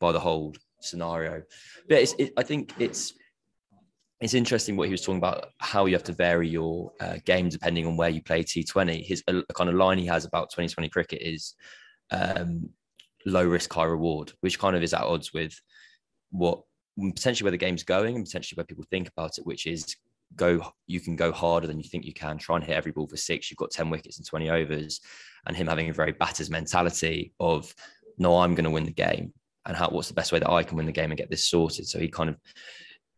by 0.00 0.12
the 0.12 0.20
whole 0.20 0.54
scenario. 0.80 1.42
But 1.88 2.14
it, 2.18 2.32
I 2.36 2.42
think 2.42 2.72
it's 2.78 3.14
it's 4.20 4.34
interesting 4.34 4.76
what 4.76 4.86
he 4.86 4.92
was 4.92 5.00
talking 5.00 5.18
about 5.18 5.48
how 5.58 5.86
you 5.86 5.94
have 5.94 6.04
to 6.04 6.12
vary 6.12 6.48
your 6.48 6.92
uh, 7.00 7.16
game 7.24 7.48
depending 7.48 7.86
on 7.86 7.96
where 7.96 8.08
you 8.08 8.22
play 8.22 8.44
T20. 8.44 9.04
His 9.04 9.24
a 9.26 9.42
kind 9.54 9.68
of 9.68 9.74
line 9.74 9.98
he 9.98 10.06
has 10.06 10.24
about 10.24 10.50
2020 10.50 10.88
cricket 10.90 11.20
is 11.20 11.54
um, 12.12 12.70
low 13.26 13.44
risk, 13.44 13.72
high 13.72 13.84
reward, 13.84 14.32
which 14.40 14.60
kind 14.60 14.76
of 14.76 14.82
is 14.82 14.94
at 14.94 15.02
odds 15.02 15.32
with 15.32 15.60
what 16.30 16.62
potentially 16.96 17.46
where 17.46 17.50
the 17.52 17.58
game's 17.58 17.82
going 17.82 18.14
and 18.14 18.24
potentially 18.24 18.56
where 18.56 18.64
people 18.64 18.84
think 18.90 19.08
about 19.08 19.38
it, 19.38 19.46
which 19.46 19.66
is 19.66 19.96
go 20.36 20.72
you 20.86 21.00
can 21.00 21.16
go 21.16 21.32
harder 21.32 21.66
than 21.66 21.78
you 21.78 21.88
think 21.88 22.04
you 22.04 22.14
can. 22.14 22.38
Try 22.38 22.56
and 22.56 22.64
hit 22.64 22.76
every 22.76 22.92
ball 22.92 23.08
for 23.08 23.16
six. 23.16 23.50
You've 23.50 23.58
got 23.58 23.70
10 23.70 23.90
wickets 23.90 24.18
and 24.18 24.26
20 24.26 24.50
overs. 24.50 25.00
And 25.46 25.56
him 25.56 25.66
having 25.66 25.88
a 25.88 25.92
very 25.92 26.12
batters 26.12 26.50
mentality 26.50 27.32
of 27.40 27.74
no 28.18 28.38
i'm 28.38 28.54
going 28.54 28.64
to 28.64 28.70
win 28.70 28.84
the 28.84 28.92
game. 28.92 29.32
And 29.66 29.76
how 29.76 29.88
what's 29.88 30.08
the 30.08 30.14
best 30.14 30.32
way 30.32 30.38
that 30.38 30.50
i 30.50 30.62
can 30.62 30.76
win 30.76 30.86
the 30.86 30.92
game 30.92 31.10
and 31.10 31.18
get 31.18 31.30
this 31.30 31.44
sorted? 31.44 31.86
So 31.86 31.98
he 31.98 32.08
kind 32.08 32.30
of 32.30 32.36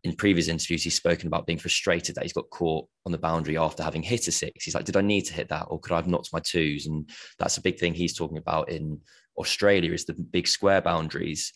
in 0.04 0.14
previous 0.14 0.48
interviews 0.48 0.82
he's 0.84 0.94
spoken 0.94 1.26
about 1.26 1.46
being 1.46 1.58
frustrated 1.58 2.14
that 2.14 2.24
he's 2.24 2.32
got 2.34 2.50
caught 2.50 2.86
on 3.06 3.12
the 3.12 3.18
boundary 3.18 3.56
after 3.56 3.82
having 3.82 4.02
hit 4.02 4.28
a 4.28 4.32
six. 4.32 4.64
He's 4.64 4.74
like 4.74 4.84
did 4.84 4.96
i 4.96 5.00
need 5.00 5.22
to 5.22 5.34
hit 5.34 5.48
that? 5.48 5.66
Or 5.68 5.80
could 5.80 5.92
i 5.92 5.96
have 5.96 6.08
knocked 6.08 6.32
my 6.32 6.40
twos? 6.40 6.86
And 6.86 7.08
that's 7.38 7.56
a 7.56 7.62
big 7.62 7.78
thing 7.78 7.94
he's 7.94 8.16
talking 8.16 8.38
about 8.38 8.70
in 8.70 9.00
australia 9.38 9.92
is 9.92 10.04
the 10.04 10.14
big 10.14 10.46
square 10.46 10.80
boundaries. 10.80 11.52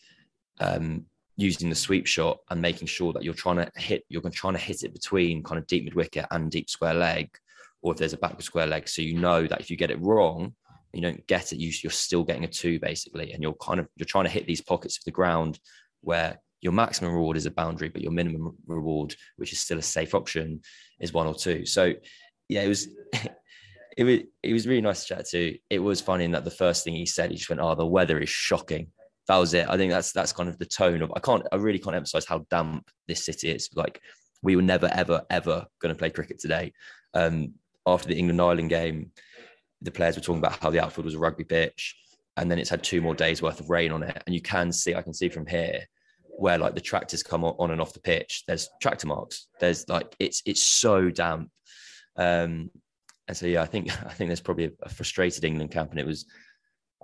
Um, 0.61 1.07
using 1.39 1.71
the 1.71 1.75
sweep 1.75 2.05
shot 2.05 2.41
and 2.51 2.61
making 2.61 2.89
sure 2.89 3.13
that 3.13 3.23
you're 3.23 3.33
trying 3.33 3.57
to 3.57 3.71
hit, 3.77 4.03
you're 4.09 4.21
trying 4.23 4.55
to 4.55 4.59
hit 4.59 4.83
it 4.83 4.93
between 4.93 5.43
kind 5.45 5.59
of 5.59 5.67
deep 5.69 5.85
mid 5.85 5.95
wicket 5.95 6.27
and 6.33 6.51
deep 6.51 6.69
square 6.69 6.95
leg, 6.95 7.31
or 7.81 7.93
if 7.93 7.99
there's 7.99 8.13
a 8.13 8.19
backward 8.19 8.43
square 8.43 8.67
leg. 8.67 8.89
So 8.89 9.03
you 9.03 9.17
know 9.19 9.47
that 9.47 9.61
if 9.61 9.71
you 9.71 9.77
get 9.77 9.93
it 9.93 10.03
wrong, 10.03 10.53
you 10.93 11.01
don't 11.01 11.25
get 11.29 11.53
it, 11.53 11.61
you, 11.61 11.73
you're 11.83 11.93
still 11.93 12.25
getting 12.25 12.43
a 12.43 12.49
two 12.49 12.81
basically, 12.81 13.33
and 13.33 13.43
you're 13.43 13.55
kind 13.55 13.79
of 13.79 13.87
you're 13.95 14.05
trying 14.05 14.25
to 14.25 14.31
hit 14.31 14.47
these 14.47 14.61
pockets 14.61 14.99
of 14.99 15.05
the 15.05 15.13
ground 15.13 15.61
where 16.01 16.41
your 16.61 16.73
maximum 16.73 17.15
reward 17.15 17.37
is 17.37 17.47
a 17.47 17.53
boundary, 17.53 17.89
but 17.89 18.03
your 18.03 18.11
minimum 18.11 18.57
reward, 18.67 19.15
which 19.37 19.53
is 19.53 19.61
still 19.61 19.79
a 19.79 19.83
safe 19.83 20.17
option, 20.17 20.61
is 20.99 21.13
one 21.13 21.29
or 21.29 21.35
two. 21.35 21.65
So 21.65 21.95
yeah, 22.49 22.63
it 22.63 22.69
was. 22.69 22.89
It 23.97 24.05
was, 24.05 24.21
it 24.45 24.53
was 24.53 24.69
really 24.69 24.81
nice 24.81 25.01
to 25.01 25.17
chat 25.17 25.27
to. 25.31 25.59
It 25.69 25.81
was 25.81 26.01
funny 26.01 26.25
in 26.25 26.31
that 26.31 26.45
the 26.45 26.53
first 26.53 26.85
thing 26.85 26.95
he 26.95 27.05
said, 27.05 27.33
he 27.33 27.37
just 27.37 27.49
went, 27.49 27.61
"Oh, 27.61 27.75
the 27.75 27.85
weather 27.85 28.21
is 28.21 28.29
shocking." 28.29 28.93
That 29.29 29.37
was 29.37 29.55
it. 29.55 29.69
I 29.69 29.77
think 29.77 29.93
that's 29.93 30.13
that's 30.13 30.33
kind 30.33 30.49
of 30.49 30.59
the 30.59 30.67
tone 30.67 31.03
of. 31.03 31.13
I 31.15 31.21
can't. 31.21 31.47
I 31.53 31.57
really 31.57 31.79
can't 31.79 31.95
emphasize 31.95 32.25
how 32.25 32.47
damp 32.51 32.91
this 33.07 33.25
city 33.25 33.51
is. 33.51 33.69
Like 33.75 34.01
we 34.43 34.57
were 34.57 34.63
never, 34.63 34.89
ever, 34.93 35.23
ever 35.31 35.67
going 35.81 35.95
to 35.95 35.99
play 35.99 36.11
cricket 36.11 36.39
today. 36.39 36.73
Um, 37.15 37.55
after 37.87 38.09
the 38.09 38.17
England 38.17 38.41
Ireland 38.41 38.71
game, 38.71 39.13
the 39.83 39.91
players 39.91 40.17
were 40.17 40.23
talking 40.23 40.39
about 40.39 40.59
how 40.61 40.71
the 40.71 40.83
outfield 40.83 41.05
was 41.05 41.15
a 41.15 41.19
rugby 41.19 41.45
pitch, 41.45 41.95
and 42.37 42.51
then 42.51 42.59
it's 42.59 42.71
had 42.71 42.83
two 42.83 43.03
more 43.03 43.15
days 43.15 43.43
worth 43.43 43.61
of 43.61 43.69
rain 43.69 43.93
on 43.93 44.03
it. 44.03 44.23
And 44.27 44.35
you 44.35 44.41
can 44.41 44.73
see, 44.73 44.95
I 44.95 45.03
can 45.03 45.15
see 45.15 45.29
from 45.29 45.47
here 45.47 45.83
where 46.23 46.57
like 46.57 46.75
the 46.75 46.81
tractors 46.81 47.23
come 47.23 47.45
on 47.45 47.71
and 47.71 47.81
off 47.81 47.93
the 47.93 48.01
pitch. 48.01 48.45
There's 48.47 48.71
tractor 48.81 49.09
marks. 49.09 49.49
There's 49.61 49.89
like 49.89 50.17
it's 50.19 50.43
it's 50.47 50.63
so 50.63 51.11
damp. 51.11 51.51
Um, 52.17 52.71
and 53.27 53.37
so 53.37 53.47
yeah, 53.47 53.61
I 53.61 53.67
think 53.67 53.91
I 54.07 54.15
think 54.15 54.29
there's 54.29 54.41
probably 54.41 54.67
a, 54.67 54.73
a 54.85 54.89
frustrated 54.89 55.45
England 55.45 55.71
camp, 55.71 55.91
and 55.91 56.01
it 56.01 56.07
was 56.07 56.25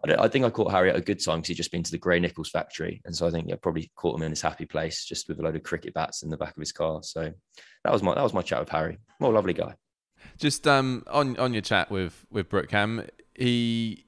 I, 0.07 0.25
I, 0.25 0.29
think 0.29 0.45
I 0.45 0.51
caught 0.51 0.71
Harry 0.71 0.91
at 0.91 0.97
a 0.97 1.01
good 1.01 1.25
time 1.25 1.39
because 1.39 1.49
he'd 1.49 1.55
just 1.55 1.73
been 1.73 1.83
to 1.83 1.91
the 1.91 1.99
Gray-Nicolls 1.99 2.51
factory, 2.51 3.01
and 3.05 3.15
so 3.15 3.27
I 3.27 3.31
think 3.31 3.47
I 3.47 3.51
yeah, 3.51 3.57
probably 3.63 3.91
caught 3.97 4.17
him 4.17 4.23
in 4.23 4.31
his 4.31 4.43
happy 4.43 4.67
place, 4.67 5.05
just 5.05 5.29
with 5.29 5.39
a 5.39 5.43
load 5.43 5.57
of 5.57 5.63
cricket 5.63 5.95
bats 5.95 6.23
in 6.23 6.31
the 6.31 6.37
back 6.37 6.57
of 6.57 6.61
his 6.61 6.73
car. 6.73 7.03
So 7.03 7.33
that 7.85 7.93
was 7.93 8.03
my 8.03 8.15
that 8.15 8.23
was 8.23 8.35
my 8.35 8.43
chat 8.43 8.61
with 8.61 8.69
Harry. 8.71 8.99
A 9.21 9.27
lovely 9.27 9.55
guy. 9.55 9.75
Just 10.39 10.67
um, 10.67 11.05
on 11.07 11.37
on 11.39 11.53
your 11.53 11.63
chat 11.63 11.91
with 11.91 12.27
with 12.31 12.49
Brookham, 12.49 13.09
he 13.35 14.05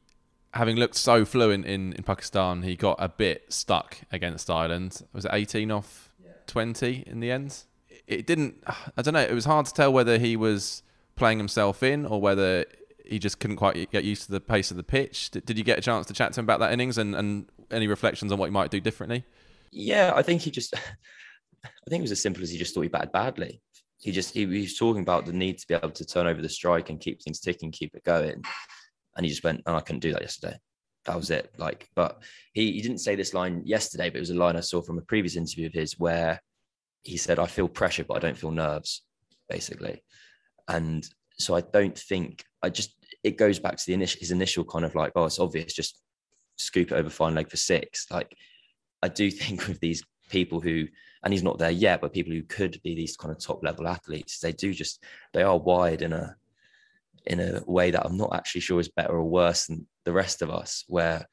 having 0.56 0.76
looked 0.76 0.96
so 0.96 1.24
fluent 1.24 1.66
in, 1.66 1.92
in 1.92 2.02
Pakistan, 2.02 2.62
he 2.62 2.76
got 2.76 2.96
a 2.98 3.08
bit 3.08 3.52
stuck 3.52 3.98
against 4.10 4.50
Ireland. 4.50 5.02
Was 5.12 5.26
it 5.26 5.30
18 5.32 5.70
off 5.70 6.10
20 6.46 7.04
in 7.06 7.20
the 7.20 7.30
end? 7.30 7.62
It 8.06 8.26
didn't. 8.26 8.62
I 8.96 9.02
don't 9.02 9.14
know. 9.14 9.20
It 9.20 9.34
was 9.34 9.44
hard 9.44 9.66
to 9.66 9.74
tell 9.74 9.92
whether 9.92 10.18
he 10.18 10.36
was 10.36 10.82
playing 11.16 11.38
himself 11.38 11.82
in 11.82 12.06
or 12.06 12.20
whether 12.20 12.64
he 13.08 13.18
just 13.18 13.40
couldn't 13.40 13.56
quite 13.56 13.90
get 13.90 14.04
used 14.04 14.24
to 14.26 14.32
the 14.32 14.40
pace 14.40 14.70
of 14.70 14.76
the 14.76 14.82
pitch. 14.82 15.30
Did, 15.30 15.46
did 15.46 15.58
you 15.58 15.64
get 15.64 15.78
a 15.78 15.82
chance 15.82 16.06
to 16.06 16.12
chat 16.12 16.32
to 16.32 16.40
him 16.40 16.44
about 16.44 16.60
that 16.60 16.72
innings 16.72 16.98
and, 16.98 17.14
and 17.14 17.46
any 17.70 17.86
reflections 17.86 18.32
on 18.32 18.38
what 18.38 18.46
he 18.46 18.52
might 18.52 18.70
do 18.70 18.80
differently? 18.80 19.24
Yeah, 19.70 20.12
I 20.14 20.22
think 20.22 20.42
he 20.42 20.50
just, 20.50 20.74
I 21.64 21.90
think 21.90 22.00
it 22.00 22.02
was 22.02 22.12
as 22.12 22.22
simple 22.22 22.42
as 22.42 22.50
he 22.50 22.58
just 22.58 22.74
thought 22.74 22.82
he 22.82 22.88
batted 22.88 23.12
badly. 23.12 23.60
He 23.98 24.12
just, 24.12 24.34
he, 24.34 24.46
he 24.46 24.62
was 24.62 24.76
talking 24.76 25.02
about 25.02 25.26
the 25.26 25.32
need 25.32 25.58
to 25.58 25.66
be 25.66 25.74
able 25.74 25.90
to 25.90 26.04
turn 26.04 26.26
over 26.26 26.42
the 26.42 26.48
strike 26.48 26.90
and 26.90 27.00
keep 27.00 27.22
things 27.22 27.40
ticking, 27.40 27.72
keep 27.72 27.94
it 27.94 28.04
going. 28.04 28.42
And 29.16 29.24
he 29.24 29.30
just 29.30 29.44
went, 29.44 29.62
oh, 29.66 29.76
I 29.76 29.80
couldn't 29.80 30.00
do 30.00 30.12
that 30.12 30.22
yesterday. 30.22 30.58
That 31.06 31.16
was 31.16 31.30
it. 31.30 31.52
Like, 31.56 31.88
but 31.94 32.22
he, 32.52 32.72
he 32.72 32.82
didn't 32.82 32.98
say 32.98 33.14
this 33.14 33.32
line 33.32 33.62
yesterday, 33.64 34.10
but 34.10 34.16
it 34.16 34.20
was 34.20 34.30
a 34.30 34.34
line 34.34 34.56
I 34.56 34.60
saw 34.60 34.82
from 34.82 34.98
a 34.98 35.02
previous 35.02 35.36
interview 35.36 35.66
of 35.66 35.72
his 35.72 35.98
where 35.98 36.40
he 37.02 37.16
said, 37.16 37.38
I 37.38 37.46
feel 37.46 37.68
pressure, 37.68 38.04
but 38.04 38.16
I 38.16 38.20
don't 38.20 38.36
feel 38.36 38.50
nerves, 38.50 39.02
basically. 39.48 40.02
And 40.68 41.08
so 41.38 41.54
I 41.54 41.60
don't 41.60 41.96
think 41.96 42.44
I 42.62 42.70
just 42.70 42.95
it 43.26 43.36
goes 43.36 43.58
back 43.58 43.76
to 43.76 43.86
the 43.86 43.92
initial 43.92 44.20
his 44.20 44.30
initial 44.30 44.64
kind 44.64 44.84
of 44.84 44.94
like, 44.94 45.12
oh, 45.16 45.24
it's 45.24 45.40
obvious, 45.40 45.74
just 45.74 46.00
scoop 46.56 46.92
it 46.92 46.94
over 46.94 47.10
fine 47.10 47.34
leg 47.34 47.50
for 47.50 47.56
six. 47.56 48.06
Like 48.10 48.34
I 49.02 49.08
do 49.08 49.30
think 49.42 49.66
with 49.66 49.80
these 49.80 50.02
people 50.30 50.60
who 50.60 50.86
and 51.22 51.32
he's 51.32 51.42
not 51.42 51.58
there 51.58 51.70
yet, 51.70 52.00
but 52.00 52.12
people 52.12 52.32
who 52.32 52.42
could 52.42 52.80
be 52.82 52.94
these 52.94 53.16
kind 53.16 53.32
of 53.32 53.40
top 53.40 53.64
level 53.64 53.88
athletes, 53.88 54.38
they 54.38 54.52
do 54.52 54.72
just 54.72 55.02
they 55.32 55.42
are 55.42 55.58
wired 55.58 56.02
in 56.02 56.12
a 56.12 56.36
in 57.26 57.40
a 57.40 57.62
way 57.66 57.90
that 57.90 58.06
I'm 58.06 58.16
not 58.16 58.34
actually 58.34 58.60
sure 58.60 58.78
is 58.78 58.88
better 58.88 59.14
or 59.14 59.24
worse 59.24 59.66
than 59.66 59.88
the 60.04 60.12
rest 60.12 60.40
of 60.42 60.50
us, 60.50 60.84
where 60.86 61.26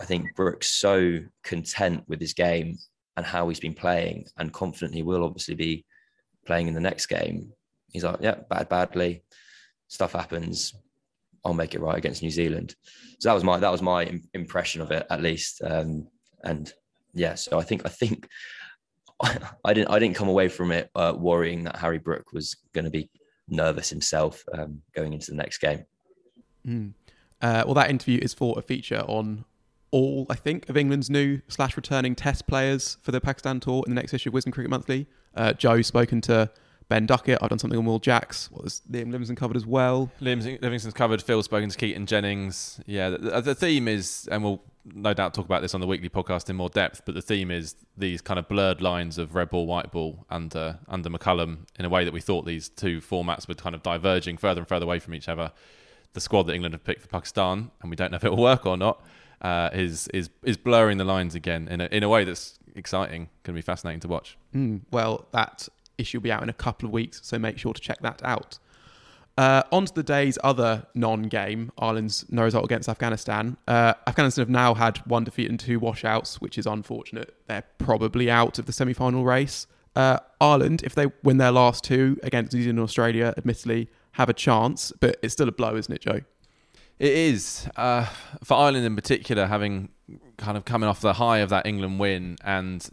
I 0.00 0.06
think 0.06 0.34
Brooks 0.34 0.68
so 0.68 1.18
content 1.44 2.04
with 2.08 2.20
his 2.20 2.32
game 2.32 2.78
and 3.18 3.26
how 3.26 3.48
he's 3.48 3.60
been 3.60 3.74
playing 3.74 4.26
and 4.38 4.52
confident 4.52 4.94
he 4.94 5.02
will 5.02 5.24
obviously 5.24 5.54
be 5.54 5.84
playing 6.46 6.68
in 6.68 6.74
the 6.74 6.80
next 6.80 7.06
game 7.06 7.52
He's 7.92 8.04
like, 8.04 8.18
yeah, 8.20 8.36
bad, 8.48 8.68
badly. 8.68 9.22
Stuff 9.88 10.12
happens. 10.12 10.74
I'll 11.44 11.54
make 11.54 11.74
it 11.74 11.80
right 11.80 11.96
against 11.96 12.22
New 12.22 12.30
Zealand. 12.30 12.74
So 13.18 13.28
that 13.28 13.34
was 13.34 13.44
my 13.44 13.58
that 13.58 13.72
was 13.72 13.82
my 13.82 14.10
impression 14.34 14.80
of 14.80 14.90
it 14.90 15.06
at 15.10 15.22
least. 15.22 15.62
Um, 15.64 16.06
and 16.44 16.72
yeah, 17.14 17.34
so 17.34 17.58
I 17.58 17.62
think 17.62 17.82
I 17.84 17.88
think 17.88 18.28
I 19.64 19.72
didn't 19.72 19.90
I 19.90 19.98
didn't 19.98 20.16
come 20.16 20.28
away 20.28 20.48
from 20.48 20.72
it 20.72 20.90
uh, 20.94 21.14
worrying 21.16 21.64
that 21.64 21.76
Harry 21.76 21.98
Brook 21.98 22.32
was 22.32 22.56
going 22.72 22.84
to 22.84 22.90
be 22.90 23.10
nervous 23.48 23.88
himself 23.90 24.44
um, 24.52 24.80
going 24.94 25.12
into 25.12 25.30
the 25.30 25.36
next 25.36 25.58
game. 25.58 25.84
Mm. 26.66 26.92
Uh, 27.40 27.62
well, 27.64 27.74
that 27.74 27.90
interview 27.90 28.18
is 28.20 28.34
for 28.34 28.58
a 28.58 28.62
feature 28.62 29.04
on 29.06 29.44
all 29.90 30.26
I 30.28 30.34
think 30.34 30.68
of 30.68 30.76
England's 30.76 31.08
new 31.08 31.40
slash 31.48 31.76
returning 31.76 32.14
Test 32.14 32.46
players 32.46 32.98
for 33.02 33.12
the 33.12 33.20
Pakistan 33.20 33.60
tour 33.60 33.82
in 33.86 33.94
the 33.94 34.00
next 34.00 34.12
issue 34.12 34.30
of 34.30 34.34
Wisden 34.34 34.52
Cricket 34.52 34.70
Monthly. 34.70 35.06
Uh, 35.34 35.52
Joe's 35.52 35.86
spoken 35.86 36.20
to 36.22 36.50
Ben 36.88 37.04
Duckett. 37.04 37.38
I've 37.42 37.50
done 37.50 37.58
something 37.58 37.78
on 37.78 37.84
Will 37.84 37.98
Jacks. 37.98 38.50
What 38.50 38.64
was 38.64 38.80
Liam 38.90 39.12
Livingstone 39.12 39.36
covered 39.36 39.56
as 39.56 39.66
well? 39.66 40.10
Liam 40.22 40.60
Livingstone's 40.62 40.94
covered. 40.94 41.20
Phil 41.20 41.42
spoken 41.42 41.68
to 41.68 41.76
Keaton 41.76 42.06
Jennings. 42.06 42.80
Yeah, 42.86 43.10
the, 43.10 43.40
the, 43.42 43.54
theme 43.54 43.88
is, 43.88 44.26
and 44.32 44.42
we'll 44.42 44.62
no 44.94 45.12
doubt 45.12 45.34
talk 45.34 45.44
about 45.44 45.60
this 45.60 45.74
on 45.74 45.82
the 45.82 45.86
weekly 45.86 46.08
podcast 46.08 46.48
in 46.48 46.56
more 46.56 46.70
depth. 46.70 47.02
But 47.04 47.14
the 47.14 47.20
theme 47.20 47.50
is 47.50 47.74
these 47.96 48.22
kind 48.22 48.38
of 48.38 48.48
blurred 48.48 48.80
lines 48.80 49.18
of 49.18 49.34
red 49.34 49.50
ball, 49.50 49.66
white 49.66 49.92
ball 49.92 50.24
under 50.30 50.78
under 50.88 51.10
McCullum 51.10 51.66
in 51.78 51.84
a 51.84 51.90
way 51.90 52.04
that 52.04 52.14
we 52.14 52.22
thought 52.22 52.46
these 52.46 52.70
two 52.70 53.00
formats 53.02 53.46
were 53.46 53.54
kind 53.54 53.74
of 53.74 53.82
diverging 53.82 54.38
further 54.38 54.60
and 54.60 54.68
further 54.68 54.84
away 54.84 54.98
from 54.98 55.14
each 55.14 55.28
other. 55.28 55.52
The 56.14 56.20
squad 56.22 56.44
that 56.44 56.54
England 56.54 56.72
have 56.72 56.84
picked 56.84 57.02
for 57.02 57.08
Pakistan, 57.08 57.70
and 57.82 57.90
we 57.90 57.96
don't 57.96 58.10
know 58.10 58.16
if 58.16 58.24
it 58.24 58.30
will 58.30 58.42
work 58.42 58.64
or 58.64 58.78
not, 58.78 59.04
uh, 59.42 59.68
is 59.74 60.08
is 60.08 60.30
is 60.42 60.56
blurring 60.56 60.96
the 60.96 61.04
lines 61.04 61.34
again 61.34 61.68
in 61.68 61.82
a 61.82 61.86
in 61.92 62.02
a 62.02 62.08
way 62.08 62.24
that's 62.24 62.58
exciting. 62.74 63.28
Going 63.42 63.54
to 63.54 63.58
be 63.58 63.62
fascinating 63.62 64.00
to 64.00 64.08
watch. 64.08 64.38
Mm, 64.54 64.82
well, 64.90 65.26
that 65.32 65.68
issue 65.98 66.18
will 66.18 66.22
be 66.22 66.32
out 66.32 66.42
in 66.42 66.48
a 66.48 66.54
couple 66.54 66.86
of 66.86 66.92
weeks, 66.92 67.20
so 67.22 67.38
make 67.38 67.58
sure 67.58 67.74
to 67.74 67.80
check 67.80 68.00
that 68.00 68.22
out. 68.24 68.58
Uh, 69.36 69.62
on 69.70 69.84
to 69.84 69.94
the 69.94 70.02
day's 70.02 70.36
other 70.42 70.84
non-game, 70.94 71.70
Ireland's 71.78 72.24
no 72.28 72.42
result 72.42 72.64
against 72.64 72.88
Afghanistan. 72.88 73.56
Uh, 73.68 73.94
Afghanistan 74.08 74.42
have 74.42 74.50
now 74.50 74.74
had 74.74 74.98
one 75.06 75.22
defeat 75.22 75.48
and 75.48 75.60
two 75.60 75.78
washouts, 75.78 76.40
which 76.40 76.58
is 76.58 76.66
unfortunate. 76.66 77.36
They're 77.46 77.62
probably 77.78 78.28
out 78.30 78.58
of 78.58 78.66
the 78.66 78.72
semi-final 78.72 79.24
race. 79.24 79.68
Uh, 79.94 80.18
Ireland, 80.40 80.82
if 80.82 80.96
they 80.96 81.06
win 81.22 81.38
their 81.38 81.52
last 81.52 81.84
two 81.84 82.18
against 82.24 82.52
New 82.52 82.62
Zealand 82.62 82.80
and 82.80 82.84
Australia, 82.84 83.32
admittedly 83.36 83.88
have 84.12 84.28
a 84.28 84.32
chance, 84.32 84.92
but 84.98 85.16
it's 85.22 85.34
still 85.34 85.48
a 85.48 85.52
blow, 85.52 85.76
isn't 85.76 85.94
it, 85.94 86.00
Joe? 86.00 86.20
It 86.98 87.12
is 87.12 87.68
uh, 87.76 88.06
for 88.42 88.54
Ireland 88.54 88.86
in 88.86 88.96
particular, 88.96 89.46
having 89.46 89.90
kind 90.36 90.56
of 90.56 90.64
coming 90.64 90.88
off 90.88 91.00
the 91.00 91.12
high 91.12 91.38
of 91.38 91.50
that 91.50 91.64
England 91.64 92.00
win 92.00 92.38
and 92.42 92.88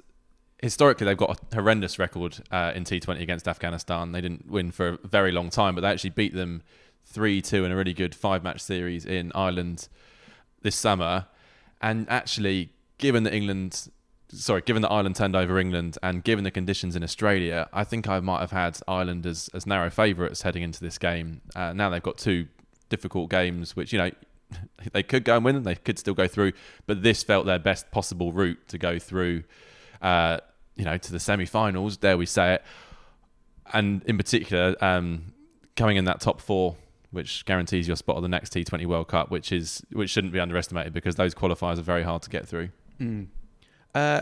historically 0.61 1.05
they've 1.05 1.17
got 1.17 1.39
a 1.51 1.55
horrendous 1.55 1.99
record 1.99 2.39
uh, 2.51 2.71
in 2.75 2.83
T20 2.83 3.21
against 3.21 3.47
Afghanistan. 3.47 4.11
They 4.11 4.21
didn't 4.21 4.49
win 4.49 4.71
for 4.71 4.87
a 4.89 4.97
very 5.07 5.31
long 5.31 5.49
time, 5.49 5.75
but 5.75 5.81
they 5.81 5.89
actually 5.89 6.11
beat 6.11 6.33
them 6.33 6.63
3 7.05 7.41
2 7.41 7.65
in 7.65 7.71
a 7.71 7.75
really 7.75 7.93
good 7.93 8.15
five 8.15 8.43
match 8.43 8.61
series 8.61 9.05
in 9.05 9.31
Ireland 9.35 9.87
this 10.61 10.75
summer. 10.75 11.27
And 11.81 12.09
actually, 12.09 12.71
given 12.97 13.23
that 13.23 13.33
England, 13.33 13.89
sorry, 14.29 14.61
given 14.61 14.81
that 14.81 14.89
Ireland 14.89 15.15
turned 15.15 15.35
over 15.35 15.59
England 15.59 15.97
and 16.01 16.23
given 16.23 16.43
the 16.43 16.51
conditions 16.51 16.95
in 16.95 17.03
Australia, 17.03 17.69
I 17.71 17.83
think 17.83 18.07
I 18.07 18.19
might 18.19 18.39
have 18.39 18.51
had 18.51 18.79
Ireland 18.87 19.25
as, 19.25 19.49
as 19.53 19.65
narrow 19.65 19.89
favourites 19.89 20.41
heading 20.41 20.63
into 20.63 20.79
this 20.79 20.97
game. 20.97 21.41
Uh, 21.55 21.73
now 21.73 21.89
they've 21.89 22.01
got 22.01 22.17
two 22.17 22.47
difficult 22.89 23.29
games, 23.29 23.75
which, 23.75 23.93
you 23.93 23.99
know, 23.99 24.11
they 24.93 25.03
could 25.03 25.23
go 25.23 25.35
and 25.35 25.45
win 25.45 25.55
them, 25.55 25.63
they 25.63 25.75
could 25.75 25.99
still 25.99 26.13
go 26.13 26.27
through, 26.27 26.53
but 26.87 27.03
this 27.03 27.23
felt 27.23 27.45
their 27.45 27.59
best 27.59 27.91
possible 27.91 28.31
route 28.31 28.67
to 28.69 28.77
go 28.77 28.97
through. 28.97 29.43
Uh, 30.05 30.37
you 30.75 30.85
know, 30.85 30.97
to 30.97 31.11
the 31.11 31.19
semi-finals. 31.19 31.97
Dare 31.97 32.17
we 32.17 32.27
say 32.27 32.55
it? 32.55 32.63
And 33.73 34.03
in 34.03 34.17
particular, 34.17 34.75
um, 34.79 35.33
coming 35.75 35.97
in 35.97 36.05
that 36.05 36.21
top 36.21 36.39
four, 36.39 36.75
which 37.09 37.43
guarantees 37.45 37.87
your 37.87 37.95
spot 37.95 38.17
on 38.17 38.21
the 38.21 38.29
next 38.29 38.53
T20 38.53 38.85
World 38.85 39.07
Cup, 39.07 39.31
which 39.31 39.51
is 39.51 39.83
which 39.91 40.11
shouldn't 40.11 40.31
be 40.31 40.39
underestimated 40.39 40.93
because 40.93 41.15
those 41.15 41.33
qualifiers 41.33 41.79
are 41.79 41.83
very 41.83 42.03
hard 42.03 42.21
to 42.21 42.29
get 42.29 42.47
through. 42.47 42.69
Mm. 42.99 43.27
Uh, 43.95 44.21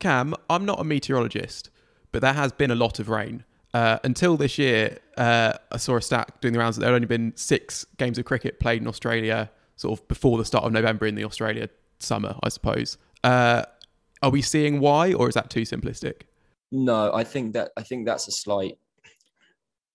Cam, 0.00 0.34
I'm 0.50 0.64
not 0.64 0.80
a 0.80 0.84
meteorologist, 0.84 1.70
but 2.10 2.20
there 2.20 2.32
has 2.32 2.50
been 2.50 2.72
a 2.72 2.74
lot 2.74 2.98
of 2.98 3.08
rain. 3.08 3.44
Uh, 3.72 3.98
until 4.02 4.36
this 4.36 4.58
year, 4.58 4.98
uh, 5.18 5.52
I 5.70 5.76
saw 5.76 5.96
a 5.96 6.02
stat 6.02 6.40
doing 6.40 6.52
the 6.52 6.58
rounds 6.58 6.76
that 6.76 6.80
there 6.80 6.90
had 6.90 6.96
only 6.96 7.06
been 7.06 7.32
six 7.36 7.84
games 7.98 8.18
of 8.18 8.24
cricket 8.24 8.58
played 8.58 8.82
in 8.82 8.88
Australia, 8.88 9.50
sort 9.76 10.00
of 10.00 10.08
before 10.08 10.38
the 10.38 10.44
start 10.44 10.64
of 10.64 10.72
November 10.72 11.06
in 11.06 11.14
the 11.14 11.24
Australia 11.24 11.68
summer, 12.00 12.36
I 12.42 12.48
suppose. 12.48 12.96
Uh, 13.22 13.64
are 14.22 14.30
we 14.30 14.42
seeing 14.42 14.80
why, 14.80 15.12
or 15.12 15.28
is 15.28 15.34
that 15.34 15.50
too 15.50 15.62
simplistic? 15.62 16.22
No, 16.72 17.12
I 17.12 17.24
think 17.24 17.54
that 17.54 17.70
I 17.76 17.82
think 17.82 18.06
that's 18.06 18.28
a 18.28 18.32
slight. 18.32 18.78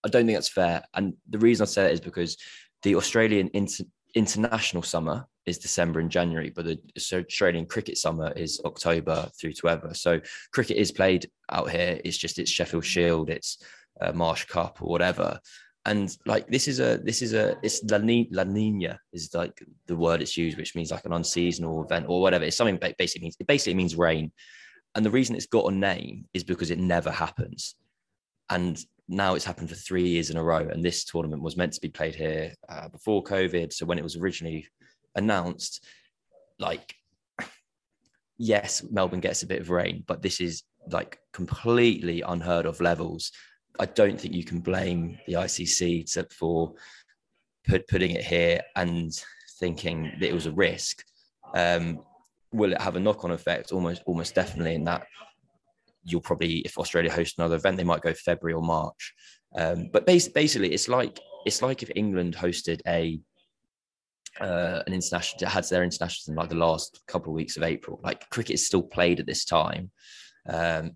I 0.04 0.10
don't 0.10 0.26
think 0.26 0.38
that's 0.38 0.50
fair, 0.50 0.84
and 0.94 1.14
the 1.30 1.40
reason 1.40 1.64
I 1.64 1.68
say 1.68 1.84
that 1.84 1.94
is 1.94 2.02
because 2.02 2.38
the 2.84 2.96
Australian 2.96 3.50
inter- 3.54 3.86
international 4.16 4.84
summer 4.84 5.28
is 5.46 5.58
December 5.58 6.00
and 6.00 6.10
January, 6.10 6.50
but 6.50 6.66
the 6.66 6.80
Australian 6.98 7.66
cricket 7.66 7.98
summer 7.98 8.32
is 8.34 8.62
October 8.66 9.30
through 9.40 9.54
to 9.54 9.70
ever. 9.70 9.94
So 9.94 10.20
cricket 10.54 10.78
is 10.78 10.92
played 10.92 11.30
out 11.52 11.72
here. 11.72 12.00
It's 12.04 12.18
just 12.18 12.40
it's 12.40 12.52
Sheffield 12.52 12.86
Shield, 12.86 13.30
it's 13.30 13.64
uh, 14.00 14.12
Marsh 14.12 14.46
Cup 14.46 14.82
or 14.82 14.90
whatever. 14.90 15.40
And 15.86 16.16
like 16.28 16.48
this 16.48 16.68
is 16.68 16.80
a 16.80 17.00
this 17.04 17.22
is 17.22 17.34
a 17.34 17.58
it's 17.64 17.84
La, 17.84 17.98
Ni- 17.98 18.30
La 18.32 18.44
Nina 18.44 19.00
is 19.14 19.34
like 19.34 19.64
the 19.88 19.96
word 19.96 20.22
it's 20.22 20.38
used, 20.38 20.58
which 20.58 20.76
means 20.76 20.92
like 20.92 21.06
an 21.06 21.14
unseasonal 21.14 21.84
event 21.84 22.06
or 22.08 22.22
whatever. 22.22 22.46
It's 22.46 22.58
something 22.58 22.78
basically 22.98 23.24
means 23.24 23.38
it 23.40 23.48
basically 23.48 23.76
means 23.76 23.96
rain. 23.96 24.32
And 24.94 25.06
the 25.06 25.10
reason 25.10 25.36
it's 25.36 25.48
got 25.48 25.72
a 25.72 25.76
name 25.76 26.26
is 26.34 26.44
because 26.44 26.70
it 26.70 26.78
never 26.78 27.10
happens. 27.10 27.76
And 28.50 28.84
now 29.08 29.36
it's 29.36 29.46
happened 29.46 29.70
for 29.70 29.76
three 29.76 30.08
years 30.08 30.30
in 30.30 30.38
a 30.38 30.44
row. 30.44 30.68
And 30.70 30.84
this 30.84 31.06
tournament 31.06 31.42
was 31.42 31.58
meant 31.58 31.74
to 31.74 31.82
be 31.82 31.90
played 31.90 32.16
here 32.16 32.54
uh, 32.70 32.90
before 32.90 33.24
COVID. 33.24 33.74
So 33.74 33.86
when 33.86 33.98
it 33.98 34.04
was 34.04 34.18
originally 34.18 34.68
announced, 35.16 35.86
like, 36.60 36.96
yes, 38.38 38.84
Melbourne 38.90 39.20
gets 39.20 39.44
a 39.44 39.48
bit 39.48 39.62
of 39.62 39.70
rain, 39.70 40.04
but 40.06 40.22
this 40.22 40.42
is 40.42 40.64
like 40.90 41.20
completely 41.32 42.22
unheard 42.22 42.66
of 42.66 42.82
levels. 42.82 43.32
I 43.80 43.86
don't 43.86 44.20
think 44.20 44.34
you 44.34 44.44
can 44.44 44.60
blame 44.60 45.18
the 45.28 45.34
ICC 45.34 46.12
to, 46.14 46.28
for 46.32 46.74
put, 47.68 47.88
putting 47.88 48.12
it 48.12 48.24
here 48.24 48.62
and 48.76 49.12
thinking 49.60 50.12
that 50.20 50.30
it 50.30 50.34
was 50.34 50.46
a 50.46 50.52
risk. 50.52 51.04
Um, 51.56 52.02
will 52.52 52.74
it 52.74 52.82
have 52.82 52.96
a 52.96 53.00
knock-on 53.00 53.32
effect? 53.32 53.72
Almost, 53.72 54.04
almost 54.06 54.36
definitely. 54.36 54.76
In 54.76 54.84
that, 54.86 55.06
you'll 56.04 56.22
probably, 56.22 56.60
if 56.60 56.78
Australia 56.78 57.12
hosts 57.12 57.38
another 57.38 57.56
event, 57.56 57.78
they 57.78 57.84
might 57.84 58.02
go 58.02 58.14
February 58.14 58.54
or 58.54 58.64
March. 58.64 59.14
Um, 59.56 59.90
but 59.92 60.06
basically, 60.06 60.74
it's 60.74 60.88
like 60.88 61.20
it's 61.46 61.62
like 61.62 61.84
if 61.84 61.92
England 61.96 62.36
hosted 62.36 62.82
a 62.88 63.20
uh, 64.40 64.82
an 64.88 64.94
international 64.94 65.50
had 65.50 65.66
their 65.66 65.84
internationals 65.84 66.30
in 66.30 66.36
like 66.36 66.50
the 66.50 66.56
last 66.56 67.02
couple 67.08 67.32
of 67.32 67.36
weeks 67.36 67.58
of 67.58 67.64
April. 67.64 68.00
Like 68.04 68.30
cricket 68.30 68.56
is 68.56 68.66
still 68.66 68.84
played 68.84 69.20
at 69.20 69.26
this 69.26 69.44
time. 69.46 69.92
Um, 70.48 70.94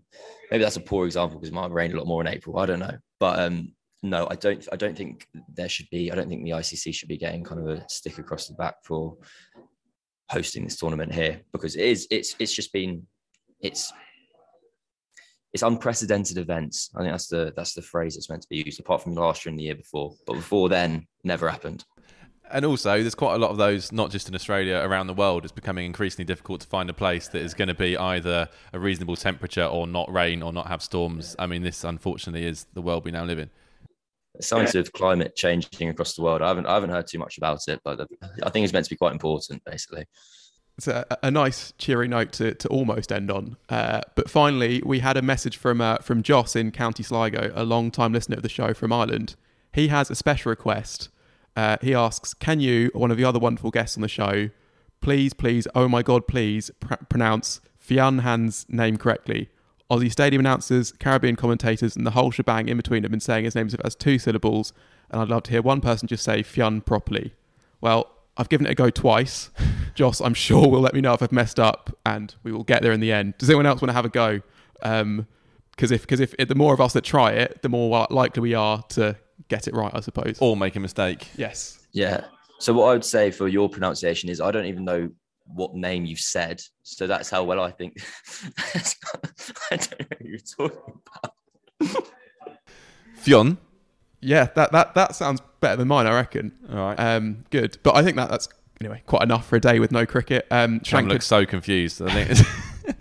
maybe 0.49 0.63
that's 0.63 0.77
a 0.77 0.81
poor 0.81 1.05
example 1.05 1.37
because 1.37 1.49
it 1.49 1.55
might 1.55 1.63
have 1.63 1.71
rained 1.71 1.93
a 1.93 1.97
lot 1.97 2.07
more 2.07 2.21
in 2.21 2.27
April. 2.27 2.57
I 2.57 2.65
don't 2.65 2.79
know, 2.79 2.97
but 3.19 3.39
um, 3.39 3.73
no, 4.03 4.27
I 4.29 4.35
don't. 4.35 4.67
I 4.71 4.75
don't 4.75 4.95
think 4.95 5.27
there 5.53 5.69
should 5.69 5.89
be. 5.89 6.11
I 6.11 6.15
don't 6.15 6.29
think 6.29 6.43
the 6.43 6.51
ICC 6.51 6.93
should 6.93 7.09
be 7.09 7.17
getting 7.17 7.43
kind 7.43 7.61
of 7.61 7.67
a 7.67 7.89
stick 7.89 8.17
across 8.17 8.47
the 8.47 8.53
back 8.53 8.75
for 8.83 9.17
hosting 10.29 10.63
this 10.63 10.77
tournament 10.77 11.13
here 11.13 11.41
because 11.51 11.75
it 11.75 11.85
is. 11.85 12.07
It's 12.11 12.35
it's 12.39 12.53
just 12.53 12.71
been. 12.71 13.07
It's 13.59 13.91
it's 15.53 15.63
unprecedented 15.63 16.37
events. 16.37 16.91
I 16.95 16.99
think 16.99 17.13
that's 17.13 17.27
the 17.27 17.53
that's 17.55 17.73
the 17.73 17.81
phrase 17.81 18.15
that's 18.15 18.29
meant 18.29 18.43
to 18.43 18.49
be 18.49 18.63
used. 18.65 18.79
Apart 18.79 19.01
from 19.01 19.15
last 19.15 19.45
year 19.45 19.51
and 19.51 19.59
the 19.59 19.63
year 19.63 19.75
before, 19.75 20.13
but 20.27 20.33
before 20.33 20.69
then, 20.69 21.07
never 21.23 21.49
happened. 21.49 21.83
And 22.51 22.63
also, 22.63 23.01
there's 23.01 23.15
quite 23.15 23.35
a 23.35 23.37
lot 23.37 23.51
of 23.51 23.57
those, 23.57 23.91
not 23.91 24.11
just 24.11 24.29
in 24.29 24.35
Australia, 24.35 24.81
around 24.83 25.07
the 25.07 25.13
world. 25.13 25.43
It's 25.43 25.51
becoming 25.51 25.85
increasingly 25.85 26.25
difficult 26.25 26.61
to 26.61 26.67
find 26.67 26.89
a 26.89 26.93
place 26.93 27.27
that 27.29 27.41
is 27.41 27.53
going 27.53 27.67
to 27.69 27.73
be 27.73 27.97
either 27.97 28.49
a 28.71 28.79
reasonable 28.79 29.15
temperature 29.15 29.65
or 29.65 29.87
not 29.87 30.11
rain 30.11 30.43
or 30.43 30.53
not 30.53 30.67
have 30.67 30.81
storms. 30.83 31.35
I 31.39 31.47
mean, 31.47 31.63
this 31.63 31.83
unfortunately 31.83 32.45
is 32.45 32.67
the 32.73 32.81
world 32.81 33.03
we 33.03 33.11
now 33.11 33.25
live 33.25 33.39
in. 33.39 33.49
Signs 34.41 34.75
of 34.75 34.91
climate 34.93 35.35
changing 35.35 35.89
across 35.89 36.15
the 36.15 36.21
world. 36.21 36.41
I 36.41 36.49
haven't, 36.49 36.65
I 36.65 36.73
haven't 36.73 36.89
heard 36.89 37.07
too 37.07 37.19
much 37.19 37.37
about 37.37 37.61
it, 37.67 37.79
but 37.83 38.07
I 38.43 38.49
think 38.49 38.63
it's 38.63 38.73
meant 38.73 38.85
to 38.85 38.89
be 38.89 38.97
quite 38.97 39.13
important, 39.13 39.63
basically. 39.63 40.05
It's 40.77 40.87
a, 40.87 41.05
a 41.23 41.31
nice, 41.31 41.73
cheery 41.77 42.09
note 42.09 42.33
to, 42.33 42.53
to 42.53 42.67
almost 42.67 43.11
end 43.11 43.31
on. 43.31 43.55
Uh, 43.69 44.01
but 44.15 44.29
finally, 44.29 44.81
we 44.85 44.99
had 44.99 45.15
a 45.15 45.21
message 45.21 45.55
from 45.55 45.79
uh, 45.79 45.97
from 45.97 46.21
Joss 46.21 46.55
in 46.55 46.71
County 46.71 47.01
Sligo, 47.01 47.51
a 47.55 47.63
long 47.63 47.91
time 47.91 48.11
listener 48.11 48.35
of 48.35 48.43
the 48.43 48.49
show 48.49 48.73
from 48.73 48.91
Ireland. 48.91 49.35
He 49.71 49.87
has 49.87 50.11
a 50.11 50.15
special 50.15 50.49
request 50.49 51.09
uh, 51.55 51.77
he 51.81 51.93
asks, 51.93 52.33
"Can 52.33 52.59
you, 52.59 52.91
one 52.93 53.11
of 53.11 53.17
the 53.17 53.23
other 53.23 53.39
wonderful 53.39 53.71
guests 53.71 53.97
on 53.97 54.01
the 54.01 54.07
show, 54.07 54.49
please, 55.01 55.33
please, 55.33 55.67
oh 55.75 55.87
my 55.87 56.01
god, 56.01 56.27
please 56.27 56.71
pr- 56.79 56.95
pronounce 57.09 57.61
Fionn 57.77 58.19
Hand's 58.19 58.65
name 58.69 58.97
correctly?" 58.97 59.49
Aussie 59.89 60.11
stadium 60.11 60.39
announcers, 60.39 60.91
Caribbean 60.93 61.35
commentators, 61.35 61.95
and 61.95 62.07
the 62.07 62.11
whole 62.11 62.31
shebang 62.31 62.67
in 62.67 62.77
between 62.77 63.03
have 63.03 63.11
been 63.11 63.19
saying 63.19 63.45
his 63.45 63.53
name 63.53 63.69
as 63.83 63.95
two 63.95 64.17
syllables, 64.17 64.73
and 65.11 65.21
I'd 65.21 65.29
love 65.29 65.43
to 65.43 65.51
hear 65.51 65.61
one 65.61 65.79
person 65.79 66.07
just 66.07 66.23
say 66.23 66.41
Fionn 66.41 66.81
properly. 66.81 67.33
Well, 67.81 68.11
I've 68.37 68.49
given 68.49 68.65
it 68.65 68.71
a 68.71 68.75
go 68.75 68.89
twice. 68.89 69.51
Joss, 69.95 70.19
I'm 70.21 70.33
sure 70.33 70.67
will 70.67 70.81
let 70.81 70.93
me 70.93 71.01
know 71.01 71.13
if 71.13 71.21
I've 71.21 71.31
messed 71.31 71.59
up, 71.59 71.95
and 72.05 72.33
we 72.43 72.51
will 72.51 72.63
get 72.63 72.81
there 72.81 72.91
in 72.91 72.99
the 72.99 73.11
end. 73.11 73.37
Does 73.37 73.49
anyone 73.49 73.65
else 73.65 73.81
want 73.81 73.89
to 73.89 73.93
have 73.93 74.05
a 74.05 74.09
go? 74.09 74.41
Because 74.73 75.01
um, 75.01 75.27
if 75.77 76.01
because 76.01 76.19
if, 76.19 76.33
if 76.39 76.47
the 76.47 76.55
more 76.55 76.73
of 76.73 76.81
us 76.81 76.93
that 76.93 77.03
try 77.03 77.31
it, 77.31 77.61
the 77.61 77.69
more 77.69 78.07
likely 78.09 78.41
we 78.41 78.55
are 78.55 78.81
to 78.89 79.15
get 79.47 79.67
it 79.67 79.73
right, 79.73 79.91
I 79.93 79.99
suppose. 79.99 80.37
Or 80.39 80.55
make 80.57 80.75
a 80.75 80.79
mistake. 80.79 81.27
Yes. 81.35 81.79
Yeah. 81.91 82.25
So 82.59 82.73
what 82.73 82.85
I 82.85 82.93
would 82.93 83.05
say 83.05 83.31
for 83.31 83.47
your 83.47 83.69
pronunciation 83.69 84.29
is 84.29 84.41
I 84.41 84.51
don't 84.51 84.65
even 84.65 84.85
know 84.85 85.09
what 85.47 85.75
name 85.75 86.05
you've 86.05 86.19
said. 86.19 86.61
So 86.83 87.07
that's 87.07 87.29
how 87.29 87.43
well 87.43 87.61
I 87.61 87.71
think. 87.71 87.97
I 89.71 89.77
don't 89.77 89.99
know 89.99 90.17
who 90.19 90.27
you're 90.27 90.39
talking 90.39 91.01
about. 91.81 92.07
Fionn. 93.15 93.57
Yeah, 94.21 94.47
that, 94.55 94.71
that 94.71 94.95
that 94.95 95.15
sounds 95.15 95.41
better 95.59 95.75
than 95.75 95.87
mine, 95.87 96.07
I 96.07 96.15
reckon. 96.15 96.51
All 96.71 96.77
right. 96.77 96.99
Um, 96.99 97.45
good. 97.51 97.77
But 97.83 97.95
I 97.95 98.03
think 98.03 98.15
that 98.15 98.29
that's 98.29 98.47
anyway 98.81 99.03
quite 99.05 99.21
enough 99.21 99.47
for 99.47 99.55
a 99.55 99.59
day 99.59 99.79
with 99.79 99.91
no 99.91 100.05
cricket. 100.05 100.47
Um, 100.49 100.81
Sham 100.83 101.07
looks 101.07 101.27
so 101.27 101.45
confused. 101.45 102.01
I 102.01 102.23
think. 102.23 102.47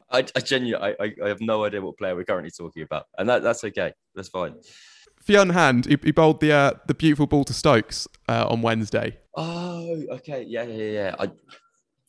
I, 0.10 0.18
I 0.36 0.40
genuinely, 0.40 0.94
I, 1.00 1.12
I 1.24 1.28
have 1.28 1.40
no 1.40 1.64
idea 1.64 1.80
what 1.80 1.98
player 1.98 2.14
we're 2.14 2.24
currently 2.24 2.50
talking 2.50 2.82
about, 2.82 3.06
and 3.18 3.28
that, 3.28 3.42
that's 3.42 3.64
okay. 3.64 3.92
That's 4.14 4.28
fine. 4.28 4.54
Fionn 5.24 5.50
Hand, 5.50 5.86
he, 5.86 5.98
he 6.02 6.12
bowled 6.12 6.40
the 6.40 6.52
uh, 6.52 6.72
the 6.86 6.94
beautiful 6.94 7.26
ball 7.26 7.44
to 7.44 7.54
Stokes 7.54 8.06
uh, 8.28 8.46
on 8.48 8.60
Wednesday. 8.60 9.16
Oh, 9.34 10.04
okay, 10.10 10.44
yeah, 10.46 10.64
yeah, 10.64 10.84
yeah. 10.84 11.14
I, 11.18 11.30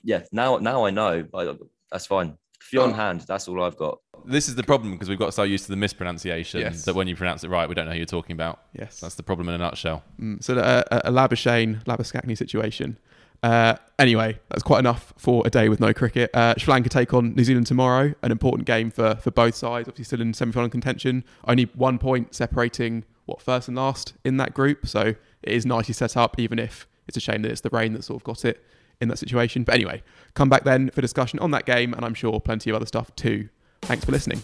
yeah, 0.04 0.22
now 0.34 0.58
now 0.58 0.86
I 0.86 0.92
know. 0.92 1.26
I, 1.34 1.56
that's 1.90 2.06
fine. 2.06 2.38
Fionn 2.60 2.90
oh. 2.90 2.94
Hand, 2.94 3.22
that's 3.22 3.48
all 3.48 3.64
I've 3.64 3.78
got. 3.78 4.00
This 4.26 4.50
is 4.50 4.56
the 4.56 4.64
problem 4.64 4.92
because 4.92 5.08
we've 5.08 5.20
got 5.20 5.34
so 5.34 5.44
used 5.44 5.66
to 5.66 5.72
the 5.72 5.78
mispronunciation 5.78 6.60
yes. 6.60 6.84
that 6.86 6.96
when 6.96 7.08
you 7.08 7.16
pronounce 7.16 7.44
it 7.44 7.50
right, 7.50 7.70
we 7.70 7.76
don't 7.76 7.86
know 7.86 7.92
who 7.92 7.98
you're 7.98 8.06
talking 8.06 8.34
about. 8.34 8.60
Yes, 8.74 9.00
that's 9.00 9.16
the 9.16 9.24
problem 9.24 9.48
in 9.48 9.56
a 9.56 9.60
nutshell. 9.60 10.04
Mm, 10.20 10.44
so 10.44 10.58
uh, 10.58 10.84
a, 10.92 11.10
a 11.10 11.12
Labuschagne, 11.12 11.84
Labuschagne 11.86 12.38
situation. 12.38 12.98
Uh, 13.46 13.78
anyway, 14.00 14.40
that's 14.50 14.64
quite 14.64 14.80
enough 14.80 15.14
for 15.18 15.44
a 15.46 15.52
day 15.52 15.70
with 15.70 15.80
no 15.80 15.94
cricket. 15.94 16.32
Uh, 16.34 16.56
Sri 16.58 16.72
Lanka 16.72 16.90
take 16.90 17.14
on 17.14 17.36
New 17.36 17.44
Zealand 17.44 17.68
tomorrow, 17.68 18.12
an 18.24 18.32
important 18.32 18.66
game 18.66 18.90
for, 18.90 19.14
for 19.18 19.30
both 19.30 19.54
sides. 19.54 19.88
Obviously, 19.88 20.06
still 20.06 20.22
in 20.22 20.34
semi 20.34 20.52
final 20.52 20.68
contention. 20.68 21.24
Only 21.48 21.66
one 21.76 22.00
point 22.00 22.34
separating 22.34 23.04
what 23.28 23.40
first 23.40 23.68
and 23.68 23.78
last 23.78 24.14
in 24.24 24.38
that 24.38 24.56
group. 24.56 24.88
So 24.88 25.02
it 25.02 25.18
is 25.44 25.64
nicely 25.64 25.94
set 25.94 26.18
up, 26.18 26.40
even 26.40 26.58
if 26.58 26.88
it's 27.08 27.18
a 27.18 27.20
shame 27.20 27.44
that 27.44 27.52
it's 27.52 27.62
the 27.62 27.70
rain 27.70 27.94
that 27.94 28.04
sort 28.04 28.20
of 28.20 28.24
got 28.24 28.46
it 28.46 28.66
in 29.00 29.10
that 29.10 29.18
situation. 29.18 29.64
But 29.64 29.76
anyway, 29.76 30.02
come 30.34 30.50
back 30.50 30.64
then 30.64 30.90
for 30.90 31.02
discussion 31.02 31.38
on 31.38 31.52
that 31.52 31.68
game, 31.68 31.94
and 31.94 32.04
I'm 32.04 32.16
sure 32.16 32.40
plenty 32.40 32.72
of 32.72 32.76
other 32.76 32.88
stuff 32.88 33.16
too. 33.16 33.50
Thanks 33.84 34.06
for 34.06 34.12
listening. 34.12 34.42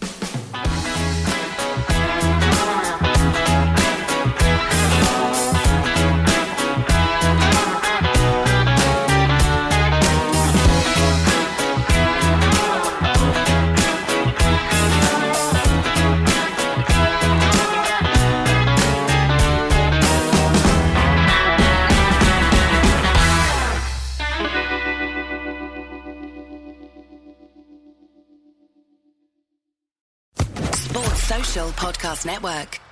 Podcast 31.72 32.26
Network. 32.26 32.91